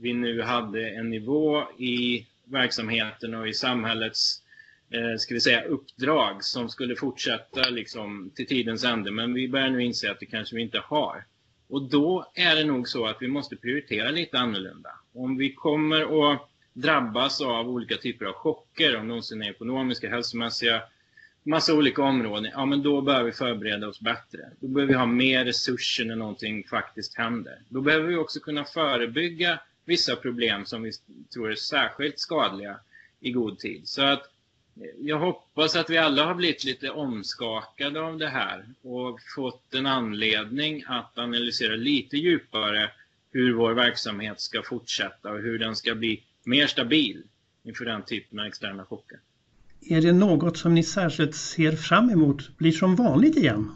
vi 0.00 0.12
nu 0.12 0.42
hade 0.42 0.90
en 0.90 1.10
nivå 1.10 1.62
i 1.78 2.26
verksamheten 2.44 3.34
och 3.34 3.48
i 3.48 3.52
samhällets 3.52 4.42
eh, 4.90 5.16
ska 5.18 5.34
vi 5.34 5.40
säga, 5.40 5.64
uppdrag 5.64 6.44
som 6.44 6.68
skulle 6.68 6.96
fortsätta 6.96 7.68
liksom, 7.70 8.30
till 8.34 8.46
tidens 8.46 8.84
ände. 8.84 9.10
Men 9.10 9.34
vi 9.34 9.48
börjar 9.48 9.70
nu 9.70 9.84
inse 9.84 10.10
att 10.10 10.20
det 10.20 10.26
kanske 10.26 10.56
vi 10.56 10.62
inte 10.62 10.82
har. 10.84 11.24
Och 11.68 11.82
då 11.82 12.32
är 12.34 12.56
det 12.56 12.64
nog 12.64 12.88
så 12.88 13.06
att 13.06 13.16
vi 13.20 13.28
måste 13.28 13.56
prioritera 13.56 14.10
lite 14.10 14.38
annorlunda. 14.38 14.90
Om 15.14 15.36
vi 15.36 15.54
kommer 15.54 16.32
att 16.32 16.50
drabbas 16.72 17.40
av 17.40 17.68
olika 17.68 17.96
typer 17.96 18.26
av 18.26 18.32
chocker, 18.32 18.96
om 18.96 19.08
någonsin 19.08 19.42
är 19.42 19.50
ekonomiska, 19.50 20.10
hälsomässiga, 20.10 20.82
massa 21.42 21.74
olika 21.74 22.02
områden, 22.02 22.50
ja 22.54 22.66
men 22.66 22.82
då 22.82 23.00
behöver 23.00 23.24
vi 23.24 23.32
förbereda 23.32 23.88
oss 23.88 24.00
bättre. 24.00 24.50
Då 24.60 24.68
behöver 24.68 24.92
vi 24.92 24.98
ha 24.98 25.06
mer 25.06 25.44
resurser 25.44 26.04
när 26.04 26.16
någonting 26.16 26.64
faktiskt 26.64 27.18
händer. 27.18 27.62
Då 27.68 27.80
behöver 27.80 28.06
vi 28.06 28.16
också 28.16 28.40
kunna 28.40 28.64
förebygga 28.64 29.60
vissa 29.84 30.16
problem 30.16 30.66
som 30.66 30.82
vi 30.82 30.92
tror 31.34 31.50
är 31.50 31.54
särskilt 31.54 32.18
skadliga 32.18 32.80
i 33.20 33.32
god 33.32 33.58
tid. 33.58 33.88
Så 33.88 34.02
att 34.02 34.22
jag 34.98 35.18
hoppas 35.18 35.76
att 35.76 35.90
vi 35.90 35.98
alla 35.98 36.24
har 36.24 36.34
blivit 36.34 36.64
lite 36.64 36.90
omskakade 36.90 38.00
av 38.00 38.18
det 38.18 38.28
här 38.28 38.64
och 38.82 39.20
fått 39.34 39.74
en 39.74 39.86
anledning 39.86 40.84
att 40.86 41.18
analysera 41.18 41.76
lite 41.76 42.16
djupare 42.16 42.90
hur 43.32 43.54
vår 43.54 43.74
verksamhet 43.74 44.40
ska 44.40 44.62
fortsätta 44.62 45.30
och 45.32 45.38
hur 45.38 45.58
den 45.58 45.76
ska 45.76 45.94
bli 45.94 46.22
mer 46.44 46.66
stabil. 46.66 47.22
inför 47.62 47.84
den 47.84 48.02
typen 48.02 48.40
av 48.40 48.46
externa 48.46 48.84
chocker. 48.84 49.18
Är 49.80 50.00
det 50.00 50.12
något 50.12 50.58
som 50.58 50.74
ni 50.74 50.82
särskilt 50.82 51.34
ser 51.34 51.72
fram 51.72 52.10
emot 52.10 52.58
blir 52.58 52.72
som 52.72 52.96
vanligt 52.96 53.36
igen? 53.36 53.72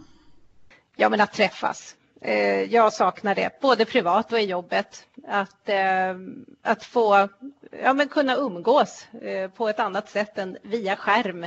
Ja, 0.97 1.09
men 1.09 1.21
att 1.21 1.33
träffas. 1.33 1.97
Eh, 2.27 2.63
jag 2.63 2.93
saknar 2.93 3.35
det, 3.35 3.61
både 3.61 3.85
privat 3.85 4.33
och 4.33 4.41
i 4.41 4.43
jobbet. 4.45 5.07
Att, 5.27 5.69
eh, 5.69 6.15
att 6.63 6.85
få 6.85 7.29
ja, 7.83 7.93
men 7.93 8.09
kunna 8.09 8.37
umgås 8.37 9.07
eh, 9.23 9.51
på 9.51 9.69
ett 9.69 9.81
annat 9.81 10.09
sätt 10.11 10.39
än 10.39 10.57
via 10.63 10.97
skärm 10.97 11.47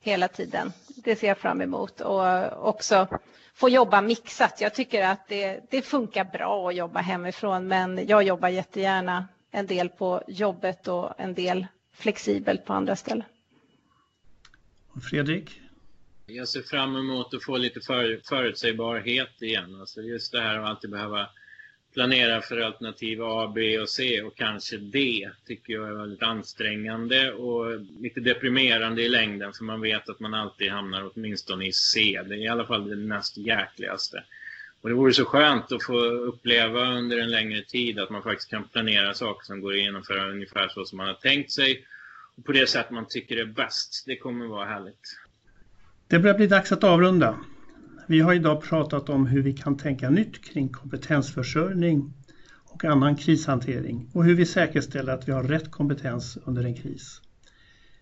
hela 0.00 0.28
tiden. 0.28 0.72
Det 0.88 1.16
ser 1.16 1.28
jag 1.28 1.38
fram 1.38 1.60
emot 1.60 2.00
och 2.00 2.68
också 2.68 3.08
få 3.54 3.68
jobba 3.68 4.00
mixat. 4.00 4.60
Jag 4.60 4.74
tycker 4.74 5.06
att 5.06 5.28
det, 5.28 5.60
det 5.70 5.82
funkar 5.82 6.24
bra 6.24 6.68
att 6.68 6.74
jobba 6.74 7.00
hemifrån 7.00 7.68
men 7.68 8.06
jag 8.06 8.22
jobbar 8.22 8.48
jättegärna 8.48 9.28
en 9.50 9.66
del 9.66 9.88
på 9.88 10.22
jobbet 10.28 10.88
och 10.88 11.20
en 11.20 11.34
del 11.34 11.66
flexibelt 11.92 12.64
på 12.64 12.72
andra 12.72 12.96
ställen. 12.96 13.24
Fredrik? 15.10 15.60
Jag 16.26 16.48
ser 16.48 16.62
fram 16.62 16.96
emot 16.96 17.34
att 17.34 17.44
få 17.44 17.56
lite 17.56 17.80
för, 17.80 18.20
förutsägbarhet 18.28 19.42
igen. 19.42 19.80
Alltså 19.80 20.02
just 20.02 20.32
det 20.32 20.40
här 20.40 20.58
att 20.58 20.64
alltid 20.64 20.90
behöva 20.90 21.28
planera 21.94 22.40
för 22.40 22.60
alternativ 22.60 23.22
A, 23.22 23.52
B 23.54 23.78
och 23.78 23.88
C 23.88 24.22
och 24.22 24.36
kanske 24.36 24.76
D 24.76 25.30
tycker 25.46 25.72
jag 25.72 25.88
är 25.88 25.92
väldigt 25.92 26.22
ansträngande 26.22 27.32
och 27.32 27.80
lite 28.00 28.20
deprimerande 28.20 29.02
i 29.02 29.08
längden 29.08 29.52
för 29.52 29.64
man 29.64 29.80
vet 29.80 30.08
att 30.08 30.20
man 30.20 30.34
alltid 30.34 30.70
hamnar 30.70 31.10
åtminstone 31.14 31.66
i 31.66 31.72
C. 31.72 32.20
Det 32.26 32.34
är 32.34 32.38
i 32.38 32.48
alla 32.48 32.66
fall 32.66 32.88
det 32.88 32.96
näst 32.96 33.36
jäkligaste. 33.36 34.24
Och 34.80 34.88
det 34.88 34.94
vore 34.94 35.12
så 35.12 35.24
skönt 35.24 35.72
att 35.72 35.84
få 35.84 35.98
uppleva 36.04 36.88
under 36.88 37.18
en 37.18 37.30
längre 37.30 37.62
tid 37.62 37.98
att 37.98 38.10
man 38.10 38.22
faktiskt 38.22 38.50
kan 38.50 38.68
planera 38.68 39.14
saker 39.14 39.44
som 39.44 39.60
går 39.60 39.72
att 39.72 39.78
genomföra 39.78 40.30
ungefär 40.30 40.68
så 40.68 40.84
som 40.84 40.96
man 40.96 41.06
har 41.06 41.14
tänkt 41.14 41.52
sig 41.52 41.84
och 42.36 42.44
på 42.44 42.52
det 42.52 42.66
sätt 42.66 42.90
man 42.90 43.06
tycker 43.08 43.36
är 43.36 43.44
bäst. 43.44 44.02
Det 44.06 44.16
kommer 44.16 44.46
vara 44.46 44.64
härligt. 44.64 45.16
Det 46.08 46.18
börjar 46.18 46.36
bli 46.36 46.46
dags 46.46 46.72
att 46.72 46.84
avrunda. 46.84 47.38
Vi 48.06 48.20
har 48.20 48.34
idag 48.34 48.62
pratat 48.62 49.08
om 49.08 49.26
hur 49.26 49.42
vi 49.42 49.52
kan 49.52 49.76
tänka 49.76 50.10
nytt 50.10 50.44
kring 50.44 50.68
kompetensförsörjning 50.68 52.12
och 52.64 52.84
annan 52.84 53.16
krishantering 53.16 54.10
och 54.12 54.24
hur 54.24 54.34
vi 54.34 54.46
säkerställer 54.46 55.12
att 55.12 55.28
vi 55.28 55.32
har 55.32 55.42
rätt 55.42 55.70
kompetens 55.70 56.38
under 56.44 56.64
en 56.64 56.74
kris. 56.74 57.20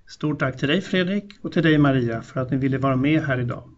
Stort 0.06 0.38
tack 0.38 0.56
till 0.58 0.68
dig 0.68 0.80
Fredrik 0.80 1.24
och 1.40 1.52
till 1.52 1.62
dig 1.62 1.78
Maria 1.78 2.22
för 2.22 2.40
att 2.40 2.50
ni 2.50 2.56
ville 2.56 2.78
vara 2.78 2.96
med 2.96 3.22
här 3.22 3.40
idag 3.40 3.70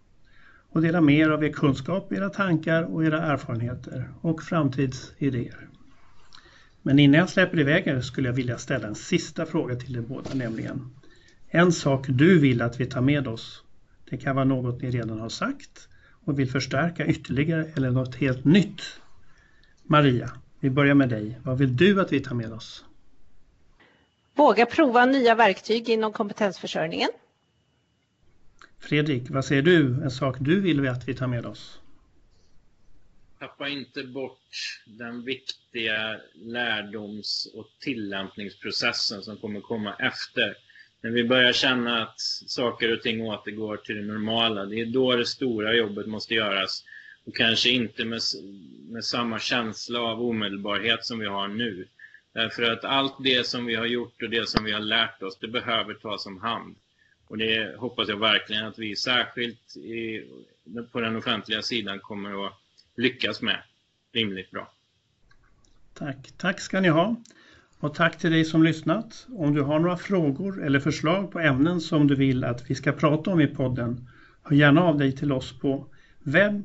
och 0.69 0.83
dela 0.83 1.01
med 1.01 1.19
er 1.19 1.31
av 1.31 1.45
er 1.45 1.49
kunskap, 1.49 2.13
era 2.13 2.31
tankar 2.31 2.83
och 2.83 3.05
era 3.05 3.23
erfarenheter 3.23 4.11
och 4.21 4.43
framtidsidéer. 4.43 5.69
Men 6.83 6.99
innan 6.99 7.19
jag 7.21 7.31
släpper 7.31 7.59
iväg 7.59 7.87
er 7.87 8.01
skulle 8.01 8.29
jag 8.29 8.35
vilja 8.35 8.59
ställa 8.59 8.89
en 8.89 8.95
sista 8.95 9.47
fråga 9.47 9.77
till 9.77 9.97
er 9.97 10.01
båda, 10.01 10.35
nämligen 10.35 10.91
en 11.49 11.73
sak 11.73 12.07
du 12.09 12.39
vill 12.39 12.63
att 12.63 12.81
vi 12.81 12.87
tar 12.87 13.01
med 13.01 13.29
oss. 13.29 13.64
Det 14.11 14.17
kan 14.17 14.37
vara 14.37 14.45
något 14.45 14.83
ni 14.83 14.91
redan 14.91 15.21
har 15.21 15.29
sagt 15.29 15.89
och 16.25 16.39
vill 16.39 16.51
förstärka 16.51 17.07
ytterligare 17.07 17.65
eller 17.77 17.91
något 17.91 18.15
helt 18.15 18.45
nytt. 18.45 18.83
Maria, 19.83 20.31
vi 20.61 20.71
börjar 20.71 20.95
med 20.95 21.09
dig. 21.09 21.39
Vad 21.43 21.59
vill 21.59 21.77
du 21.77 22.01
att 22.01 22.13
vi 22.13 22.21
tar 22.21 22.35
med 22.35 22.53
oss? 22.53 22.85
Våga 24.35 24.67
prova 24.67 25.07
nya 25.07 25.35
verktyg 25.35 25.89
inom 25.89 26.13
kompetensförsörjningen. 26.13 27.11
Fredrik, 28.79 29.31
vad 29.31 29.45
säger 29.45 29.63
du? 29.63 30.03
En 30.03 30.11
sak 30.11 30.37
du 30.41 30.61
vill 30.61 30.89
att 30.89 31.09
vi 31.09 31.15
tar 31.15 31.27
med 31.27 31.47
oss? 31.47 31.81
Tappa 33.39 33.69
inte 33.69 34.05
bort 34.05 34.81
den 34.87 35.25
viktiga 35.25 36.21
lärdoms 36.35 37.53
och 37.55 37.67
tillämpningsprocessen 37.81 39.23
som 39.23 39.37
kommer 39.37 39.61
komma 39.61 39.95
efter 39.95 40.57
när 41.05 41.11
vi 41.11 41.25
börjar 41.25 41.53
känna 41.53 42.03
att 42.03 42.21
saker 42.47 42.93
och 42.93 43.03
ting 43.03 43.23
återgår 43.23 43.77
till 43.77 43.97
det 43.97 44.13
normala, 44.13 44.65
det 44.65 44.81
är 44.81 44.87
då 44.87 45.17
det 45.17 45.27
stora 45.27 45.75
jobbet 45.75 46.07
måste 46.07 46.35
göras. 46.35 46.85
Och 47.25 47.37
kanske 47.37 47.71
inte 47.71 48.05
med, 48.05 48.21
med 48.91 49.05
samma 49.05 49.39
känsla 49.39 50.01
av 50.01 50.23
omedelbarhet 50.23 51.05
som 51.05 51.19
vi 51.19 51.27
har 51.27 51.49
nu. 51.49 51.87
Därför 52.33 52.63
att 52.63 52.85
allt 52.85 53.15
det 53.19 53.47
som 53.47 53.67
vi 53.67 53.75
har 53.75 53.87
gjort 53.87 54.23
och 54.23 54.31
det 54.31 54.49
som 54.49 54.65
vi 54.65 54.73
har 54.73 54.81
lärt 54.81 55.23
oss, 55.23 55.39
det 55.41 55.49
behöver 55.49 55.95
tas 55.95 56.27
om 56.27 56.41
hand. 56.41 56.77
Och 57.27 57.39
det 57.39 57.77
hoppas 57.79 58.09
jag 58.09 58.21
verkligen 58.21 58.67
att 58.67 58.79
vi 58.79 58.97
särskilt 58.97 59.77
i, 59.77 60.25
på 60.93 61.01
den 61.01 61.17
offentliga 61.17 61.63
sidan 61.63 62.01
kommer 62.01 62.47
att 62.47 62.53
lyckas 62.97 63.43
med 63.43 63.63
rimligt 64.13 64.51
bra. 64.51 64.73
Tack. 65.95 66.33
Tack 66.37 66.61
ska 66.61 66.81
ni 66.81 66.89
ha. 66.89 67.17
Och 67.85 67.95
tack 67.95 68.19
till 68.19 68.31
dig 68.31 68.45
som 68.45 68.63
lyssnat. 68.63 69.27
Om 69.37 69.55
du 69.55 69.63
har 69.63 69.79
några 69.79 69.97
frågor 69.97 70.65
eller 70.65 70.81
förslag 70.81 71.31
på 71.33 71.41
ämnen 71.41 71.81
som 71.81 72.07
du 72.07 72.15
vill 72.15 72.45
att 72.45 72.71
vi 72.71 72.75
ska 72.75 72.93
prata 72.93 73.31
om 73.31 73.41
i 73.41 73.47
podden, 73.47 74.09
hör 74.43 74.57
gärna 74.57 74.83
av 74.83 74.99
dig 74.99 75.13
till 75.13 75.33
oss 75.33 75.59
på 75.59 75.87
webb. 76.23 76.63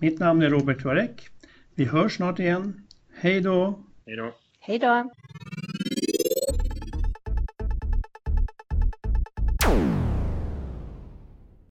Mitt 0.00 0.18
namn 0.18 0.42
är 0.42 0.50
Robert 0.50 0.80
Kvarek. 0.80 1.28
Vi 1.74 1.84
hörs 1.84 2.16
snart 2.16 2.38
igen. 2.38 2.86
Hej 3.14 3.40
då! 3.40 3.84
Hej 4.06 4.16
då! 4.16 4.34
Hej 4.60 4.78
då! 4.78 5.10